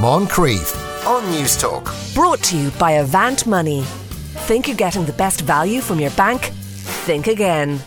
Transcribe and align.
Moncrieff 0.00 0.76
on 1.06 1.28
News 1.30 1.56
Talk. 1.56 1.92
Brought 2.14 2.40
to 2.44 2.56
you 2.56 2.70
by 2.78 2.92
Avant 2.92 3.46
Money. 3.46 3.82
Think 4.46 4.68
you're 4.68 4.76
getting 4.76 5.04
the 5.04 5.12
best 5.12 5.40
value 5.40 5.80
from 5.80 5.98
your 5.98 6.10
bank? 6.12 6.42
Think 7.06 7.26
again. 7.26 7.80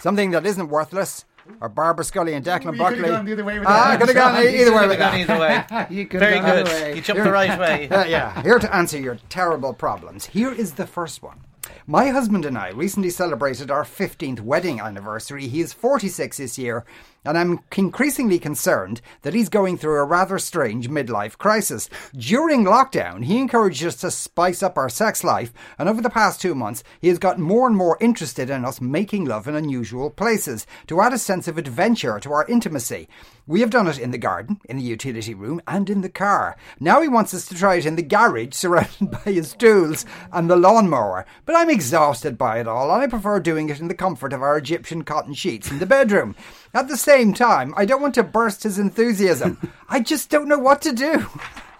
Something 0.00 0.30
that 0.32 0.44
isn't 0.44 0.68
worthless 0.68 1.24
are 1.60 1.68
Barbara 1.68 2.04
Scully 2.04 2.34
and 2.34 2.44
Declan 2.44 2.56
You 2.56 2.64
could've 2.64 2.78
Buckley. 2.78 3.02
gone 3.02 3.24
the 3.26 3.32
other 3.32 3.44
way 3.44 3.58
with 3.58 3.68
ah, 3.68 3.96
that. 3.96 3.98
could 4.00 4.08
have 4.08 4.16
gone 4.16 4.42
You 4.42 4.48
either 4.48 4.72
way 4.72 4.78
could've 4.78 4.88
with 4.90 4.98
gone 4.98 5.12
that. 5.12 5.20
either 5.20 5.38
way. 5.38 5.86
You 5.96 6.06
could've 6.06 6.20
Very 6.28 6.40
gone 6.40 6.44
good. 6.50 6.66
either 6.66 6.70
way. 6.84 6.94
You 6.96 7.00
jumped 7.02 7.24
the 7.24 7.32
right 7.32 7.58
way. 7.58 7.88
Uh, 7.92 8.04
yeah, 8.04 8.42
here 8.42 8.58
to 8.58 8.74
answer 8.74 8.98
your 8.98 9.18
terrible 9.28 9.72
problems. 9.72 10.26
Here 10.26 10.52
is 10.52 10.72
the 10.72 10.86
first 10.86 11.22
one. 11.22 11.40
My 11.86 12.08
husband 12.08 12.44
and 12.44 12.58
I 12.58 12.70
recently 12.70 13.08
celebrated 13.10 13.70
our 13.70 13.82
15th 13.84 14.40
wedding 14.40 14.78
anniversary. 14.80 15.48
He 15.48 15.60
is 15.60 15.72
46 15.72 16.36
this 16.36 16.58
year, 16.58 16.84
and 17.24 17.36
I'm 17.36 17.60
increasingly 17.76 18.38
concerned 18.38 19.00
that 19.22 19.34
he's 19.34 19.48
going 19.48 19.76
through 19.78 19.98
a 19.98 20.04
rather 20.04 20.38
strange 20.38 20.88
midlife 20.88 21.38
crisis. 21.38 21.88
During 22.16 22.64
lockdown, 22.64 23.24
he 23.24 23.38
encouraged 23.38 23.84
us 23.84 23.96
to 23.96 24.10
spice 24.10 24.62
up 24.62 24.78
our 24.78 24.88
sex 24.88 25.22
life, 25.24 25.52
and 25.78 25.88
over 25.88 26.00
the 26.00 26.10
past 26.10 26.40
two 26.40 26.54
months, 26.54 26.82
he 27.00 27.08
has 27.08 27.18
gotten 27.18 27.42
more 27.42 27.66
and 27.66 27.76
more 27.76 27.98
interested 28.00 28.50
in 28.50 28.64
us 28.64 28.80
making 28.80 29.24
love 29.24 29.46
in 29.48 29.54
unusual 29.54 30.10
places 30.10 30.66
to 30.86 31.00
add 31.00 31.12
a 31.12 31.18
sense 31.18 31.48
of 31.48 31.58
adventure 31.58 32.18
to 32.20 32.32
our 32.32 32.46
intimacy. 32.46 33.08
We 33.48 33.60
have 33.60 33.70
done 33.70 33.86
it 33.86 33.98
in 33.98 34.10
the 34.10 34.18
garden, 34.18 34.60
in 34.68 34.76
the 34.76 34.82
utility 34.82 35.32
room, 35.32 35.62
and 35.66 35.88
in 35.88 36.02
the 36.02 36.10
car. 36.10 36.58
Now 36.80 37.00
he 37.00 37.08
wants 37.08 37.32
us 37.32 37.46
to 37.46 37.54
try 37.54 37.76
it 37.76 37.86
in 37.86 37.96
the 37.96 38.02
garage, 38.02 38.52
surrounded 38.52 39.10
by 39.10 39.32
his 39.32 39.54
tools 39.54 40.04
and 40.30 40.50
the 40.50 40.56
lawnmower. 40.56 41.24
But 41.46 41.56
I'm 41.56 41.70
exhausted 41.70 42.36
by 42.36 42.60
it 42.60 42.68
all, 42.68 42.92
and 42.92 43.02
I 43.02 43.06
prefer 43.06 43.40
doing 43.40 43.70
it 43.70 43.80
in 43.80 43.88
the 43.88 43.94
comfort 43.94 44.34
of 44.34 44.42
our 44.42 44.58
Egyptian 44.58 45.02
cotton 45.02 45.32
sheets 45.32 45.70
in 45.70 45.78
the 45.78 45.86
bedroom. 45.86 46.36
At 46.74 46.88
the 46.88 46.96
same 46.96 47.34
time, 47.34 47.74
I 47.76 47.84
don't 47.84 48.02
want 48.02 48.14
to 48.16 48.22
burst 48.22 48.62
his 48.62 48.78
enthusiasm. 48.78 49.58
I 49.88 50.00
just 50.00 50.30
don't 50.30 50.48
know 50.48 50.58
what 50.58 50.82
to 50.82 50.92
do. 50.92 51.26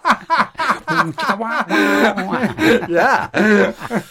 yeah. 2.89 4.03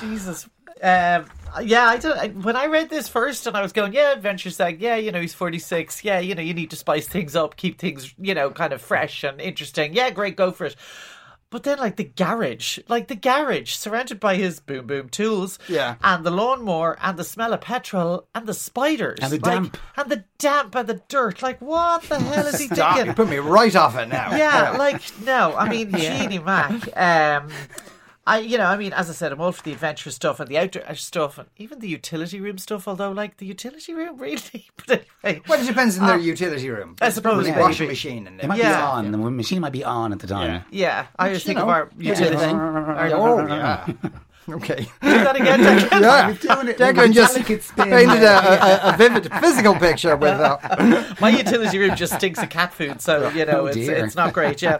Jesus. 0.00 0.48
Um, 0.80 1.26
yeah, 1.62 1.86
I 1.86 1.96
don't. 1.96 2.18
I, 2.18 2.28
when 2.28 2.56
I 2.56 2.66
read 2.66 2.90
this 2.90 3.08
first, 3.08 3.46
and 3.46 3.56
I 3.56 3.62
was 3.62 3.72
going, 3.72 3.92
yeah, 3.92 4.12
Adventure 4.12 4.50
Sag, 4.50 4.80
yeah, 4.80 4.96
you 4.96 5.10
know, 5.10 5.20
he's 5.20 5.34
forty 5.34 5.58
six, 5.58 6.04
yeah, 6.04 6.20
you 6.20 6.34
know, 6.34 6.42
you 6.42 6.54
need 6.54 6.70
to 6.70 6.76
spice 6.76 7.08
things 7.08 7.34
up, 7.34 7.56
keep 7.56 7.78
things, 7.78 8.14
you 8.18 8.34
know, 8.34 8.50
kind 8.50 8.72
of 8.72 8.80
fresh 8.80 9.24
and 9.24 9.40
interesting. 9.40 9.94
Yeah, 9.94 10.10
great, 10.10 10.36
go 10.36 10.52
for 10.52 10.66
it. 10.66 10.76
But 11.50 11.62
then, 11.62 11.78
like 11.78 11.96
the 11.96 12.04
garage, 12.04 12.78
like 12.88 13.08
the 13.08 13.14
garage, 13.14 13.72
surrounded 13.72 14.20
by 14.20 14.34
his 14.36 14.60
boom 14.60 14.86
boom 14.86 15.08
tools, 15.08 15.58
Yeah. 15.66 15.94
and 16.02 16.22
the 16.24 16.30
lawnmower, 16.30 16.98
and 17.00 17.18
the 17.18 17.24
smell 17.24 17.54
of 17.54 17.62
petrol, 17.62 18.26
and 18.34 18.46
the 18.46 18.52
spiders, 18.52 19.18
And 19.22 19.32
the 19.32 19.36
like- 19.38 19.54
damp. 19.54 19.76
and 19.96 20.10
the 20.10 20.24
damp, 20.38 20.74
and 20.74 20.86
the 20.86 21.00
dirt. 21.08 21.40
Like, 21.40 21.58
what 21.62 22.02
the 22.02 22.18
hell 22.20 22.46
is 22.46 22.58
he 22.60 22.66
Stop. 22.74 22.96
thinking? 22.96 23.06
You 23.06 23.14
put 23.14 23.30
me 23.30 23.38
right 23.38 23.74
off 23.74 23.96
it 23.96 24.08
now. 24.08 24.36
yeah, 24.36 24.72
like 24.72 25.00
no, 25.24 25.56
I 25.56 25.70
mean, 25.70 25.90
Genie 25.96 26.38
Mac. 26.38 26.70
Um, 26.94 27.48
I, 28.28 28.38
you 28.38 28.58
know, 28.58 28.66
I 28.66 28.76
mean, 28.76 28.92
as 28.92 29.08
I 29.10 29.12
said, 29.12 29.32
I'm 29.32 29.40
all 29.40 29.52
for 29.52 29.62
the 29.62 29.72
adventure 29.72 30.10
stuff 30.10 30.38
and 30.40 30.48
the 30.48 30.58
outdoor 30.58 30.94
stuff, 30.94 31.38
and 31.38 31.48
even 31.56 31.78
the 31.80 31.88
utility 31.88 32.40
room 32.40 32.58
stuff. 32.58 32.86
Although, 32.86 33.10
like 33.12 33.38
the 33.38 33.46
utility 33.46 33.94
room, 33.94 34.18
really. 34.26 34.68
But 34.86 35.04
anyway, 35.24 35.42
Well, 35.48 35.60
it 35.62 35.66
depends 35.66 35.96
in 35.96 36.06
their 36.06 36.16
Uh, 36.16 36.18
utility 36.18 36.68
room. 36.70 36.96
I 37.00 37.08
suppose 37.10 37.44
There's 37.44 37.48
a 37.48 37.50
maybe. 37.52 37.62
washing 37.62 37.88
machine 37.88 38.26
in 38.26 38.34
It 38.34 38.40
there. 38.42 38.48
might 38.48 38.58
Yeah. 38.58 38.76
be 38.76 38.82
on. 38.82 39.12
The 39.12 39.18
machine 39.18 39.60
might 39.60 39.72
be 39.72 39.84
on 39.84 40.12
at 40.12 40.18
the 40.20 40.26
time. 40.26 40.64
yeah, 40.70 41.06
I 41.18 41.32
just 41.32 41.44
you 41.44 41.48
think 41.54 41.60
of 41.60 41.68
our 41.68 41.90
utility. 41.98 42.36
thing. 42.36 42.54
our- 42.56 43.10
Oh, 43.14 43.46
yeah. 43.46 43.86
Okay. 44.50 44.88
Do 45.02 45.10
that 45.24 45.36
again, 45.36 45.60
Declan. 45.90 46.00
Yeah. 46.00 46.32
doing 46.54 46.68
it 46.68 46.78
Declan 46.78 47.12
just 47.12 47.36
painted 47.76 48.22
a, 48.22 48.88
a, 48.88 48.94
a 48.94 48.96
vivid 48.96 49.30
physical 49.40 49.74
picture 49.74 50.16
with 50.16 50.40
uh, 50.40 50.56
My 51.20 51.28
utility 51.28 51.76
room 51.78 51.94
just 51.96 52.14
stinks 52.14 52.42
of 52.42 52.48
cat 52.48 52.72
food, 52.72 53.02
so 53.02 53.28
you 53.28 53.44
know 53.44 53.60
Oh, 53.60 53.66
it's 53.66 53.76
it's 53.76 54.16
not 54.16 54.32
great. 54.32 54.62
Yeah. 54.62 54.78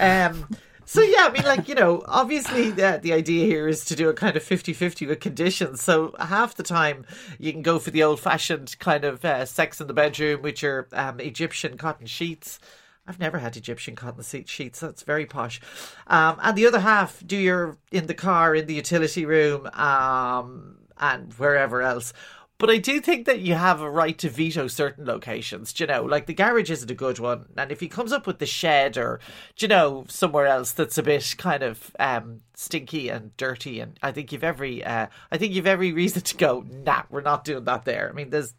Um, 0.00 0.46
so 0.90 1.02
yeah, 1.02 1.28
I 1.28 1.30
mean, 1.30 1.44
like 1.44 1.68
you 1.68 1.76
know, 1.76 2.02
obviously 2.06 2.72
the 2.72 2.98
the 3.00 3.12
idea 3.12 3.46
here 3.46 3.68
is 3.68 3.84
to 3.84 3.94
do 3.94 4.08
a 4.08 4.12
kind 4.12 4.36
of 4.36 4.42
50-50 4.42 5.06
with 5.06 5.20
conditions. 5.20 5.84
So 5.84 6.16
half 6.18 6.56
the 6.56 6.64
time 6.64 7.06
you 7.38 7.52
can 7.52 7.62
go 7.62 7.78
for 7.78 7.92
the 7.92 8.02
old 8.02 8.18
fashioned 8.18 8.76
kind 8.80 9.04
of 9.04 9.24
uh, 9.24 9.46
sex 9.46 9.80
in 9.80 9.86
the 9.86 9.94
bedroom 9.94 10.42
with 10.42 10.62
your 10.62 10.88
um, 10.92 11.20
Egyptian 11.20 11.78
cotton 11.78 12.06
sheets. 12.06 12.58
I've 13.06 13.20
never 13.20 13.38
had 13.38 13.56
Egyptian 13.56 13.94
cotton 13.94 14.24
sheets. 14.46 14.80
That's 14.80 15.04
very 15.04 15.26
posh. 15.26 15.60
Um, 16.08 16.40
and 16.42 16.58
the 16.58 16.66
other 16.66 16.80
half, 16.80 17.22
do 17.24 17.36
your 17.36 17.78
in 17.92 18.08
the 18.08 18.14
car, 18.14 18.56
in 18.56 18.66
the 18.66 18.74
utility 18.74 19.24
room, 19.24 19.66
um, 19.74 20.76
and 20.98 21.32
wherever 21.34 21.82
else. 21.82 22.12
But 22.60 22.68
I 22.68 22.76
do 22.76 23.00
think 23.00 23.24
that 23.24 23.40
you 23.40 23.54
have 23.54 23.80
a 23.80 23.90
right 23.90 24.18
to 24.18 24.28
veto 24.28 24.66
certain 24.66 25.06
locations. 25.06 25.72
Do 25.72 25.84
you 25.84 25.88
know, 25.88 26.02
like 26.04 26.26
the 26.26 26.34
garage 26.34 26.70
isn't 26.70 26.90
a 26.90 26.94
good 26.94 27.18
one, 27.18 27.46
and 27.56 27.72
if 27.72 27.80
he 27.80 27.88
comes 27.88 28.12
up 28.12 28.26
with 28.26 28.38
the 28.38 28.44
shed 28.44 28.98
or, 28.98 29.18
you 29.56 29.66
know, 29.66 30.04
somewhere 30.08 30.46
else 30.46 30.72
that's 30.72 30.98
a 30.98 31.02
bit 31.02 31.36
kind 31.38 31.62
of 31.62 31.96
um, 31.98 32.42
stinky 32.54 33.08
and 33.08 33.34
dirty, 33.38 33.80
and 33.80 33.98
I 34.02 34.12
think 34.12 34.30
you've 34.30 34.44
every, 34.44 34.84
uh, 34.84 35.06
I 35.32 35.38
think 35.38 35.54
you've 35.54 35.66
every 35.66 35.92
reason 35.92 36.20
to 36.20 36.36
go. 36.36 36.62
Nah, 36.68 37.04
we're 37.08 37.22
not 37.22 37.44
doing 37.44 37.64
that 37.64 37.86
there. 37.86 38.10
I 38.10 38.12
mean, 38.12 38.28
there's 38.28 38.52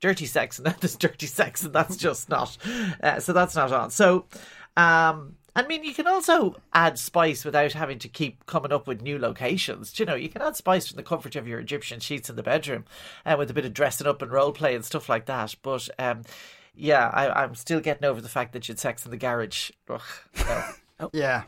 dirty 0.00 0.26
sex 0.26 0.58
and 0.58 0.66
then 0.66 0.76
there's 0.80 0.94
dirty 0.94 1.26
sex, 1.26 1.64
and 1.64 1.74
that's 1.74 1.96
just 1.96 2.28
not. 2.28 2.56
Uh, 3.02 3.18
so 3.18 3.32
that's 3.32 3.56
not 3.56 3.72
on. 3.72 3.90
So, 3.90 4.26
um, 4.76 5.34
I 5.56 5.66
mean, 5.66 5.82
you 5.84 5.94
can 5.94 6.06
also 6.06 6.56
add 6.72 6.98
spice 6.98 7.44
without 7.44 7.72
having 7.72 7.98
to 8.00 8.08
keep 8.08 8.46
coming 8.46 8.72
up 8.72 8.86
with 8.86 9.02
new 9.02 9.18
locations. 9.18 9.92
Do 9.92 10.02
You 10.02 10.06
know, 10.06 10.14
you 10.14 10.28
can 10.28 10.42
add 10.42 10.56
spice 10.56 10.88
from 10.88 10.96
the 10.96 11.02
comfort 11.02 11.34
of 11.36 11.48
your 11.48 11.58
Egyptian 11.58 12.00
sheets 12.00 12.30
in 12.30 12.36
the 12.36 12.42
bedroom, 12.42 12.84
and 13.24 13.38
with 13.38 13.50
a 13.50 13.54
bit 13.54 13.64
of 13.64 13.74
dressing 13.74 14.06
up 14.06 14.22
and 14.22 14.30
role 14.30 14.52
play 14.52 14.74
and 14.74 14.84
stuff 14.84 15.08
like 15.08 15.26
that. 15.26 15.54
But 15.62 15.88
um, 15.98 16.22
yeah, 16.74 17.10
I, 17.12 17.42
I'm 17.42 17.54
still 17.54 17.80
getting 17.80 18.04
over 18.04 18.20
the 18.20 18.28
fact 18.28 18.52
that 18.52 18.68
you 18.68 18.72
had 18.72 18.78
sex 18.78 19.04
in 19.04 19.10
the 19.10 19.16
garage. 19.16 19.70
Ugh, 19.88 20.00
no. 21.00 21.10
yeah. 21.12 21.42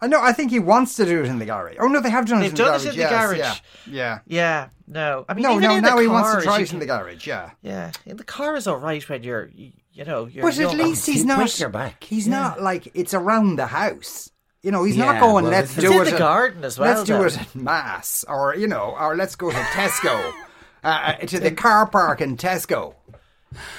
I 0.00 0.08
know. 0.08 0.20
I 0.20 0.32
think 0.32 0.50
he 0.50 0.58
wants 0.58 0.96
to 0.96 1.04
do 1.04 1.20
it 1.22 1.26
in 1.26 1.38
the 1.38 1.44
garage. 1.46 1.76
Oh 1.78 1.86
no, 1.86 2.00
they 2.00 2.10
have 2.10 2.26
done 2.26 2.42
it. 2.42 2.46
In 2.46 2.54
the 2.54 2.62
garage. 2.64 2.82
They've 2.84 2.92
in 2.94 2.98
done 2.98 3.10
the 3.10 3.12
it 3.12 3.38
in 3.38 3.38
the 3.38 3.38
yes, 3.38 3.54
garage. 3.54 3.60
Yeah. 3.86 3.94
Yeah. 3.94 4.18
yeah, 4.26 4.68
no. 4.88 5.24
I 5.28 5.34
mean, 5.34 5.42
No, 5.44 5.58
no. 5.60 5.76
in 5.76 5.82
Now 5.82 5.94
the 5.94 6.02
he 6.02 6.08
wants 6.08 6.34
to 6.34 6.42
try 6.42 6.60
it 6.60 6.72
in 6.72 6.80
the 6.80 6.86
garage. 6.86 7.24
Yeah. 7.24 7.50
Yeah, 7.62 7.92
in 8.04 8.16
the 8.16 8.24
car 8.24 8.56
is 8.56 8.66
all 8.66 8.78
right 8.78 9.08
when 9.08 9.22
you're, 9.22 9.50
you, 9.92 10.04
know, 10.04 10.26
you're. 10.26 10.44
But 10.44 10.58
at 10.58 10.74
least 10.74 11.06
he's 11.06 11.24
not. 11.24 11.58
you're 11.58 11.68
back. 11.68 12.04
He's 12.04 12.28
not 12.28 12.60
like 12.60 12.90
it's 12.94 13.14
around 13.14 13.56
the 13.56 13.66
house. 13.66 14.30
You 14.62 14.70
know, 14.70 14.84
he's 14.84 14.96
Yeah, 14.96 15.06
not 15.12 15.20
going. 15.20 15.44
well, 15.44 15.52
let's 15.52 15.74
do 15.74 16.00
it 16.00 16.06
in 16.08 16.12
the 16.14 16.18
garden 16.18 16.64
as 16.64 16.78
well, 16.78 16.94
Let's 16.94 17.04
do 17.04 17.22
it 17.24 17.40
at 17.40 17.54
mass, 17.54 18.24
or 18.28 18.54
you 18.54 18.68
know, 18.68 18.94
or 18.98 19.16
let's 19.16 19.34
go 19.34 19.50
to 19.50 19.56
Tesco, 19.56 20.32
uh, 20.84 21.14
to 21.14 21.40
the 21.40 21.50
car 21.50 21.86
park 21.86 22.20
in 22.20 22.36
Tesco. 22.36 22.94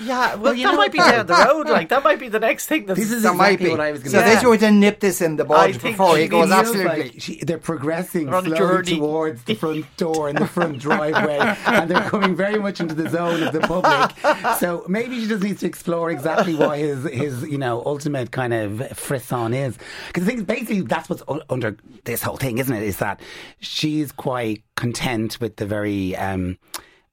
Yeah, 0.01 0.35
well, 0.35 0.53
you 0.53 0.65
that 0.65 0.71
know 0.71 0.77
might 0.77 0.91
be 0.91 0.97
down 0.99 1.25
the 1.25 1.33
road. 1.33 1.69
Like 1.69 1.89
that 1.89 2.03
might 2.03 2.19
be 2.19 2.29
the 2.29 2.39
next 2.39 2.67
thing. 2.67 2.85
That's 2.85 2.99
This 2.99 3.11
is 3.11 3.23
That 3.23 3.35
might 3.35 3.49
exactly 3.59 3.65
be. 3.65 3.71
what 3.71 3.79
I 3.79 3.91
was 3.91 4.01
going 4.03 4.11
to 4.13 4.17
say. 4.17 4.17
so 4.17 4.23
to 4.23 4.29
they 4.29 4.35
say. 4.35 4.41
try 4.41 4.57
to 4.69 4.71
nip 4.71 4.99
this 4.99 5.21
in 5.21 5.35
the 5.37 5.45
bud 5.45 5.81
before 5.81 6.17
he 6.17 6.23
it 6.23 6.27
goes 6.27 6.51
absolutely. 6.51 7.03
like 7.03 7.13
she, 7.21 7.39
they're 7.43 7.57
progressing 7.57 8.29
They're 8.29 8.41
slowly 8.41 8.57
journey. 8.57 8.97
towards 8.97 9.43
the 9.43 9.55
front 9.55 9.85
door 9.97 10.29
and 10.29 10.37
the 10.37 10.47
front 10.47 10.79
driveway, 10.79 11.37
and 11.65 11.89
they're 11.89 12.09
coming 12.09 12.35
very 12.35 12.59
much 12.59 12.79
into 12.79 12.93
the 12.95 13.09
zone 13.09 13.43
of 13.43 13.53
the 13.53 13.59
public. 13.61 14.11
So 14.59 14.85
maybe 14.87 15.19
she 15.19 15.27
just 15.27 15.43
needs 15.43 15.59
to 15.61 15.65
explore 15.67 16.09
exactly 16.11 16.55
what 16.55 16.77
his 16.77 17.03
his 17.05 17.43
you 17.43 17.57
know 17.57 17.81
ultimate 17.85 18.31
kind 18.31 18.53
of 18.53 18.79
frisson 18.97 19.53
is. 19.53 19.77
Because 20.07 20.23
I 20.23 20.27
think 20.27 20.47
basically 20.47 20.81
that's 20.81 21.09
what's 21.09 21.23
u- 21.29 21.41
under 21.49 21.75
this 22.03 22.21
whole 22.21 22.37
thing, 22.37 22.57
isn't 22.59 22.73
it? 22.75 22.83
Is 22.83 22.97
that 22.97 23.19
she's 23.59 24.11
quite 24.11 24.63
content 24.75 25.39
with 25.41 25.55
the 25.57 25.65
very. 25.65 26.15
Um, 26.15 26.57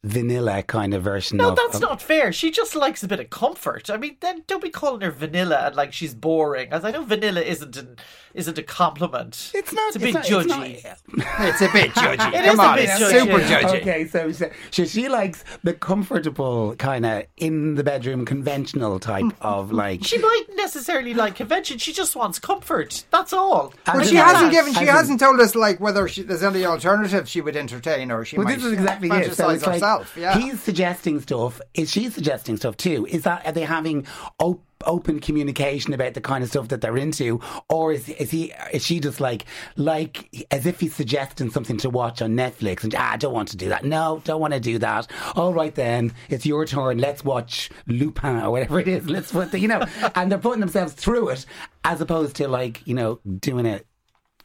vanilla 0.02 0.62
kind 0.62 0.94
of 0.94 1.02
version 1.02 1.36
No, 1.38 1.50
of 1.50 1.56
that's 1.56 1.76
of- 1.76 1.80
not 1.82 2.00
fair. 2.02 2.32
She 2.32 2.50
just 2.50 2.74
likes 2.74 3.02
a 3.02 3.08
bit 3.08 3.20
of 3.20 3.30
comfort. 3.30 3.90
I 3.90 3.96
mean, 3.96 4.16
then 4.20 4.44
don't 4.46 4.62
be 4.62 4.70
calling 4.70 5.02
her 5.02 5.10
vanilla 5.10 5.66
and 5.66 5.76
like 5.76 5.92
she's 5.92 6.14
boring. 6.14 6.72
As 6.72 6.84
I 6.84 6.90
know, 6.90 7.04
vanilla 7.04 7.42
isn't 7.42 7.76
an, 7.76 7.96
isn't 8.34 8.58
a 8.58 8.62
compliment. 8.62 9.50
It's 9.54 9.72
not. 9.72 9.88
It's 9.88 9.96
a 9.96 9.98
bit 10.00 10.14
not- 10.14 10.24
judgy. 10.24 10.74
It's 10.84 11.02
not- 11.16 11.26
It's 11.48 11.60
a 11.62 11.68
bit 11.72 11.90
judgy. 11.94 12.28
It 12.28 12.44
Come 12.44 12.54
is 12.54 12.58
a 12.58 12.62
on, 12.62 12.76
bit 12.76 12.84
it's 12.88 12.98
judgy. 13.00 13.10
super 13.20 13.38
judgy. 13.40 13.80
Okay, 13.80 14.06
so, 14.06 14.32
so, 14.32 14.50
so 14.70 14.84
she 14.84 15.08
likes 15.08 15.44
the 15.64 15.74
comfortable 15.74 16.74
kind 16.76 17.04
of 17.06 17.24
in 17.36 17.74
the 17.74 17.84
bedroom 17.84 18.24
conventional 18.24 18.98
type 19.00 19.24
of 19.40 19.72
like. 19.82 20.04
She 20.04 20.18
mightn't 20.18 20.56
necessarily 20.56 21.14
like 21.14 21.34
convention. 21.36 21.78
She 21.78 21.92
just 21.92 22.16
wants 22.16 22.38
comfort. 22.38 23.04
That's 23.10 23.32
all. 23.32 23.72
As 23.86 23.94
But 23.94 24.02
in 24.02 24.08
she 24.08 24.14
that. 24.16 24.34
hasn't 24.34 24.52
given. 24.52 24.72
She 24.74 24.80
As 24.84 24.88
hasn't 24.88 25.20
told 25.20 25.40
us 25.40 25.54
like 25.54 25.80
whether 25.80 26.06
she, 26.08 26.22
there's 26.22 26.42
any 26.42 26.64
alternatives 26.64 27.30
she 27.30 27.40
would 27.40 27.56
entertain, 27.56 28.10
or 28.10 28.24
she 28.24 28.36
Well, 28.36 28.44
might 28.46 28.56
this 28.56 28.64
is 28.64 28.72
exactly 28.72 29.08
it. 29.08 29.34
So 29.34 29.44
fantasize 29.48 29.54
it's 29.54 29.66
like 29.66 29.74
herself. 29.74 30.16
yeah. 30.16 30.38
he's 30.38 30.60
suggesting 30.60 31.20
stuff. 31.20 31.60
Is 31.74 31.90
she 31.90 32.08
suggesting 32.10 32.56
stuff 32.56 32.76
too? 32.76 33.06
Is 33.06 33.22
that 33.22 33.46
are 33.46 33.52
they 33.52 33.62
having 33.62 34.06
op- 34.38 34.62
open 34.86 35.20
communication 35.20 35.92
about 35.92 36.14
the 36.14 36.20
kind 36.20 36.42
of 36.42 36.50
stuff 36.50 36.68
that 36.68 36.80
they're 36.80 36.96
into, 36.96 37.40
or 37.68 37.92
is 37.92 38.08
is 38.08 38.30
he 38.30 38.52
is 38.72 38.84
she 38.84 39.00
just 39.00 39.20
like 39.20 39.44
like 39.76 40.46
as 40.50 40.66
if 40.66 40.80
he's 40.80 40.94
suggesting 40.94 41.50
something 41.50 41.76
to 41.78 41.90
watch 41.90 42.22
on 42.22 42.32
Netflix 42.32 42.84
and 42.84 42.94
ah, 42.94 43.12
I 43.12 43.16
don't 43.16 43.34
want 43.34 43.48
to 43.48 43.56
do 43.56 43.68
that. 43.68 43.84
No, 43.84 44.20
don't 44.24 44.40
want 44.40 44.54
to 44.54 44.60
do 44.60 44.78
that. 44.78 45.10
All 45.36 45.52
right 45.52 45.74
then, 45.74 46.12
it's 46.28 46.46
your 46.46 46.64
turn. 46.64 46.98
Let's 46.98 47.24
watch 47.24 47.70
Lupin 47.86 48.36
or 48.36 48.50
whatever 48.50 48.80
it 48.80 48.88
is. 48.88 49.08
Let's 49.08 49.32
put 49.32 49.50
the, 49.50 49.58
you 49.58 49.68
know, 49.68 49.84
and 50.14 50.30
they're 50.30 50.38
putting 50.38 50.60
themselves 50.60 50.92
through 50.92 51.30
it 51.30 51.46
as 51.84 52.00
opposed 52.00 52.36
to 52.36 52.48
like 52.48 52.86
you 52.86 52.94
know 52.94 53.20
doing 53.38 53.66
it 53.66 53.86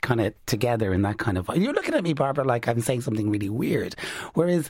kind 0.02 0.22
of 0.22 0.34
together 0.46 0.94
in 0.94 1.02
that 1.02 1.18
kind 1.18 1.38
of. 1.38 1.50
You're 1.56 1.74
looking 1.74 1.96
at 1.96 2.04
me, 2.04 2.14
Barbara, 2.14 2.44
like 2.44 2.68
I'm 2.68 2.82
saying 2.82 3.02
something 3.02 3.30
really 3.30 3.50
weird. 3.50 3.96
Whereas 4.34 4.70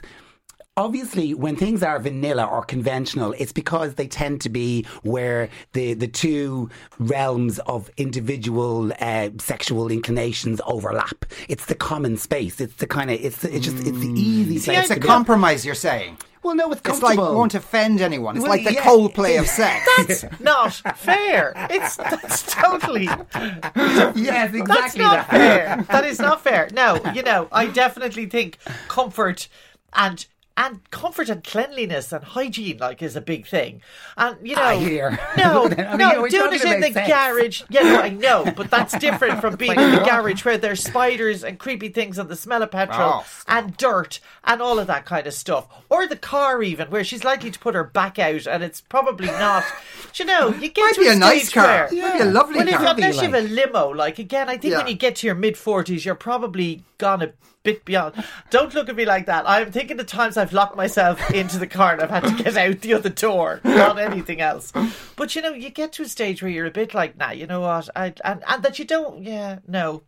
obviously 0.76 1.34
when 1.34 1.56
things 1.56 1.82
are 1.82 1.98
vanilla 1.98 2.44
or 2.44 2.62
conventional, 2.64 3.34
it's 3.38 3.52
because 3.52 3.94
they 3.94 4.06
tend 4.06 4.40
to 4.42 4.48
be 4.48 4.84
where 5.02 5.48
the 5.72 5.94
the 5.94 6.08
two 6.08 6.70
realms 6.98 7.58
of 7.60 7.90
individual 7.96 8.92
uh, 9.00 9.30
sexual 9.38 9.90
inclinations 9.90 10.60
overlap. 10.66 11.24
It's 11.48 11.66
the 11.66 11.74
common 11.74 12.16
space. 12.16 12.60
It's 12.60 12.74
the 12.74 12.86
kind 12.86 13.10
of 13.10 13.20
it's 13.20 13.44
it's 13.44 13.64
just 13.66 13.78
it's 13.86 13.98
the 13.98 14.12
easy 14.14 14.58
place. 14.60 14.90
It's 14.90 14.90
a 14.90 15.00
compromise, 15.00 15.64
you're 15.64 15.74
saying. 15.74 16.18
Well, 16.42 16.54
no, 16.54 16.70
it's 16.70 16.80
It's 16.84 17.02
like 17.02 17.16
comfortable. 17.16 17.34
won't 17.34 17.54
offend 17.56 18.00
anyone. 18.00 18.36
It's 18.36 18.42
Well, 18.44 18.52
like 18.52 18.62
the 18.64 18.74
yeah. 18.74 18.84
Coldplay 18.84 19.40
of 19.40 19.48
sex. 19.60 19.84
That's 20.22 20.40
not 20.40 20.72
fair. 20.96 21.52
It's 21.70 21.96
that's 21.96 22.54
totally 22.54 23.08
yes, 24.14 24.54
exactly 24.54 24.60
that's 24.62 24.96
not 24.96 25.28
that. 25.28 25.30
fair. 25.30 25.82
That 25.90 26.04
is 26.04 26.20
not 26.20 26.42
fair. 26.42 26.68
No, 26.72 27.00
you 27.14 27.22
know, 27.24 27.48
I 27.50 27.66
definitely 27.66 28.26
think 28.26 28.58
comfort 28.86 29.48
and 29.94 30.24
and 30.58 30.88
comfort 30.90 31.28
and 31.28 31.44
cleanliness 31.44 32.12
and 32.12 32.24
hygiene 32.24 32.78
like 32.78 33.02
is 33.02 33.14
a 33.16 33.20
big 33.20 33.46
thing. 33.46 33.82
And 34.16 34.36
you 34.46 34.56
know, 34.56 34.62
I 34.62 34.76
hear. 34.76 35.18
no, 35.36 35.66
I 35.78 35.96
mean, 35.96 35.98
no, 35.98 36.26
doing 36.28 36.54
it 36.54 36.64
in 36.64 36.80
the 36.80 36.92
sex. 36.92 37.08
garage. 37.08 37.62
Yeah, 37.68 37.82
no, 37.82 38.00
I 38.00 38.08
know, 38.08 38.50
but 38.56 38.70
that's 38.70 38.96
different 38.98 39.40
from 39.40 39.56
being 39.58 39.78
in 39.78 39.90
the 39.92 39.98
garage 40.04 40.44
where 40.44 40.56
there's 40.58 40.82
spiders 40.82 41.44
and 41.44 41.58
creepy 41.58 41.88
things 41.90 42.18
and 42.18 42.28
the 42.28 42.36
smell 42.36 42.62
of 42.62 42.70
petrol 42.70 42.96
Oh, 43.22 43.26
and 43.46 43.76
dirt 43.76 44.20
and 44.44 44.62
all 44.62 44.78
of 44.78 44.86
that 44.86 45.04
kind 45.04 45.26
of 45.26 45.34
stuff. 45.34 45.66
Or 45.90 46.06
the 46.06 46.16
car 46.16 46.62
even 46.62 46.88
where 46.90 47.04
she's 47.04 47.24
likely 47.24 47.50
to 47.50 47.58
put 47.58 47.74
her 47.74 47.84
back 47.84 48.18
out 48.18 48.46
and 48.46 48.62
it's 48.64 48.80
probably 48.80 49.26
not. 49.26 49.64
You 50.14 50.24
know, 50.24 50.48
you 50.48 50.68
get 50.70 50.82
Might 50.82 50.94
to 50.94 51.00
be 51.00 51.08
a, 51.08 51.12
a 51.12 51.16
nice 51.16 51.52
car. 51.52 51.64
where- 51.66 52.02
Might 52.02 52.16
be 52.18 52.20
a 52.22 52.24
lovely 52.24 52.56
well, 52.58 52.68
if, 52.68 52.74
car. 52.76 52.86
unless 52.94 53.16
you 53.16 53.22
have 53.30 53.34
a 53.34 53.42
limo, 53.42 53.90
like 53.90 54.18
again, 54.18 54.48
I 54.48 54.56
think 54.56 54.74
when 54.76 54.86
you 54.86 54.94
get 54.94 55.16
to 55.16 55.26
your 55.26 55.36
mid 55.36 55.58
forties, 55.58 56.04
you're 56.06 56.14
probably 56.14 56.82
gone 56.98 57.20
a 57.22 57.32
bit 57.62 57.84
beyond. 57.84 58.14
Don't 58.50 58.72
look 58.74 58.88
at 58.88 58.94
me 58.96 59.04
like 59.04 59.26
that. 59.26 59.44
I'm 59.46 59.72
thinking 59.72 59.96
the 59.96 60.04
times 60.04 60.36
I've 60.36 60.45
locked 60.52 60.76
myself 60.76 61.30
into 61.30 61.58
the 61.58 61.66
car 61.66 61.92
and 61.92 62.02
I've 62.02 62.10
had 62.10 62.24
to 62.24 62.42
get 62.42 62.56
out 62.56 62.80
the 62.80 62.94
other 62.94 63.08
door, 63.08 63.60
not 63.64 63.98
anything 63.98 64.40
else. 64.40 64.72
But 65.16 65.34
you 65.34 65.42
know, 65.42 65.52
you 65.52 65.70
get 65.70 65.92
to 65.94 66.02
a 66.02 66.08
stage 66.08 66.42
where 66.42 66.50
you're 66.50 66.66
a 66.66 66.70
bit 66.70 66.94
like, 66.94 67.16
nah, 67.16 67.30
you 67.30 67.46
know 67.46 67.60
what? 67.60 67.88
I 67.96 68.14
and 68.24 68.42
and 68.46 68.62
that 68.62 68.78
you 68.78 68.84
don't. 68.84 69.22
Yeah, 69.22 69.60
no. 69.66 70.02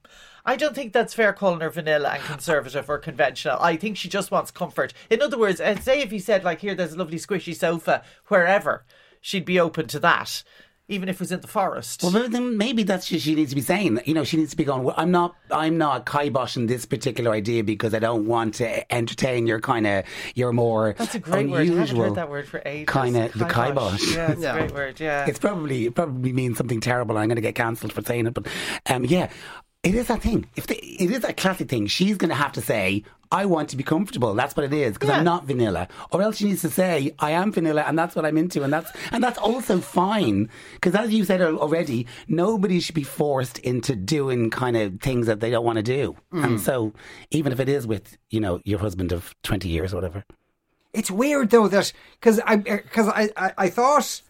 I 0.45 0.57
don't 0.57 0.75
think 0.75 0.93
that's 0.95 1.13
fair 1.13 1.35
calling 1.35 1.61
her 1.61 1.69
vanilla 1.69 2.11
and 2.11 2.23
conservative 2.23 2.89
or 2.89 2.97
conventional. 2.99 3.59
I 3.61 3.77
think 3.77 3.99
she 3.99 4.09
just 4.09 4.31
wants 4.31 4.51
comfort. 4.51 4.95
In 5.11 5.21
other 5.21 5.39
words, 5.39 5.61
uh, 5.61 5.79
say 5.79 6.01
if 6.01 6.11
he 6.11 6.19
said 6.19 6.43
like, 6.43 6.61
"Here, 6.61 6.75
there's 6.75 6.95
a 6.95 6.99
lovely 6.99 7.19
squishy 7.19 7.55
sofa," 7.55 8.03
wherever, 8.29 8.85
she'd 9.21 9.45
be 9.45 9.61
open 9.61 9.89
to 9.89 9.99
that, 10.01 10.43
even 10.89 11.09
if 11.09 11.17
it 11.17 11.21
was 11.21 11.33
in 11.33 11.41
the 11.41 11.47
forest. 11.49 12.03
Well, 12.03 12.13
then- 12.13 12.31
then 12.31 12.57
maybe 12.57 12.83
that's 12.83 13.11
what 13.13 13.21
she 13.21 13.35
needs 13.35 13.51
to 13.51 13.55
be 13.57 13.61
saying. 13.63 14.01
You 14.07 14.15
know, 14.15 14.25
she 14.25 14.37
needs 14.39 14.51
to 14.53 14.57
be 14.57 14.65
going. 14.65 14.83
Well, 14.85 14.95
I'm 14.97 15.11
not. 15.11 15.35
I'm 15.51 15.79
not 15.79 16.07
kiboshing 16.07 16.67
this 16.69 16.85
particular 16.87 17.31
idea 17.33 17.63
because 17.65 17.95
I 17.95 17.99
don't 17.99 18.27
want 18.27 18.55
to 18.57 18.93
entertain 18.93 19.47
your 19.47 19.61
kind 19.61 19.87
of 19.87 20.05
your 20.35 20.53
more 20.53 20.95
That's 20.99 21.15
a 21.15 21.19
great 21.19 21.49
word. 21.49 21.69
I 21.69 21.75
haven't 21.75 21.97
heard 21.97 22.15
that 22.17 22.31
word 22.31 22.49
for 22.49 22.63
ages. 22.65 22.93
Kinda- 22.93 23.31
the 23.35 23.45
kibosh. 23.47 24.15
Yeah, 24.15 24.33
it's 24.33 24.43
Yeah. 24.43 24.55
a 24.55 24.59
great 24.59 24.73
word. 24.75 25.01
Yeah. 25.01 25.27
It's 25.27 25.39
probably 25.39 25.87
it 25.87 25.95
probably 25.95 26.33
means 26.33 26.57
something 26.57 26.81
terrible. 26.81 27.17
I'm 27.19 27.29
going 27.29 27.37
to 27.37 27.43
get 27.43 27.55
cancelled 27.55 27.93
for 27.93 28.03
saying 28.03 28.27
it, 28.27 28.35
but 28.35 28.47
um, 28.87 29.05
yeah, 29.05 29.29
it 29.83 29.95
is 29.95 30.09
that 30.09 30.23
thing. 30.23 30.47
If 30.57 30.67
the, 30.67 30.77
it 30.77 31.11
is 31.11 31.21
that 31.21 31.37
classic 31.37 31.69
thing, 31.69 31.87
she's 31.87 32.17
going 32.17 32.31
to 32.31 32.35
have 32.35 32.53
to 32.53 32.61
say, 32.61 33.05
"I 33.31 33.47
want 33.47 33.69
to 33.71 33.77
be 33.77 33.85
comfortable." 33.85 34.35
That's 34.35 34.57
what 34.57 34.65
it 34.65 34.73
is 34.73 34.95
because 34.95 35.11
Yeah. 35.11 35.19
I'm 35.19 35.25
not 35.25 35.45
vanilla, 35.45 35.87
or 36.11 36.21
else 36.21 36.39
she 36.39 36.47
needs 36.47 36.63
to 36.63 36.71
say, 36.71 37.15
"I 37.21 37.31
am 37.31 37.53
vanilla," 37.53 37.85
and 37.87 37.97
that's 37.97 38.17
what 38.17 38.27
I'm 38.27 38.37
into, 38.37 38.65
and 38.65 38.73
that's 38.73 38.91
and 39.13 39.23
that's 39.23 39.39
also 39.39 39.81
fine 39.81 40.49
because 40.75 40.97
as 40.97 41.13
you 41.13 41.25
said 41.25 41.41
already, 41.41 42.07
nobody 42.27 42.81
should 42.81 42.97
be 42.97 43.05
forced 43.05 43.59
into 43.61 43.95
doing 43.95 44.51
kind 44.51 44.77
of 44.77 45.01
things 45.01 45.27
that 45.27 45.39
they 45.41 45.51
don't 45.51 45.65
want 45.65 45.77
to 45.77 45.85
do, 45.85 46.17
and 46.33 46.59
mm. 46.59 46.61
so 46.61 46.93
even 47.31 47.53
if 47.53 47.61
it 47.61 47.69
is 47.69 47.87
with 47.87 48.19
you 48.31 48.41
know 48.41 48.61
your 48.65 48.81
husband 48.81 49.13
of 49.13 49.35
20 49.45 49.69
years 49.69 49.93
or 49.93 49.97
whatever. 49.97 50.25
It's 50.93 51.11
weird 51.11 51.51
though 51.51 51.69
that 51.69 51.93
because 52.19 52.41
I 52.41 52.57
because 52.57 53.09
I, 53.09 53.31
I 53.37 53.53
I 53.57 53.69
thought 53.71 54.23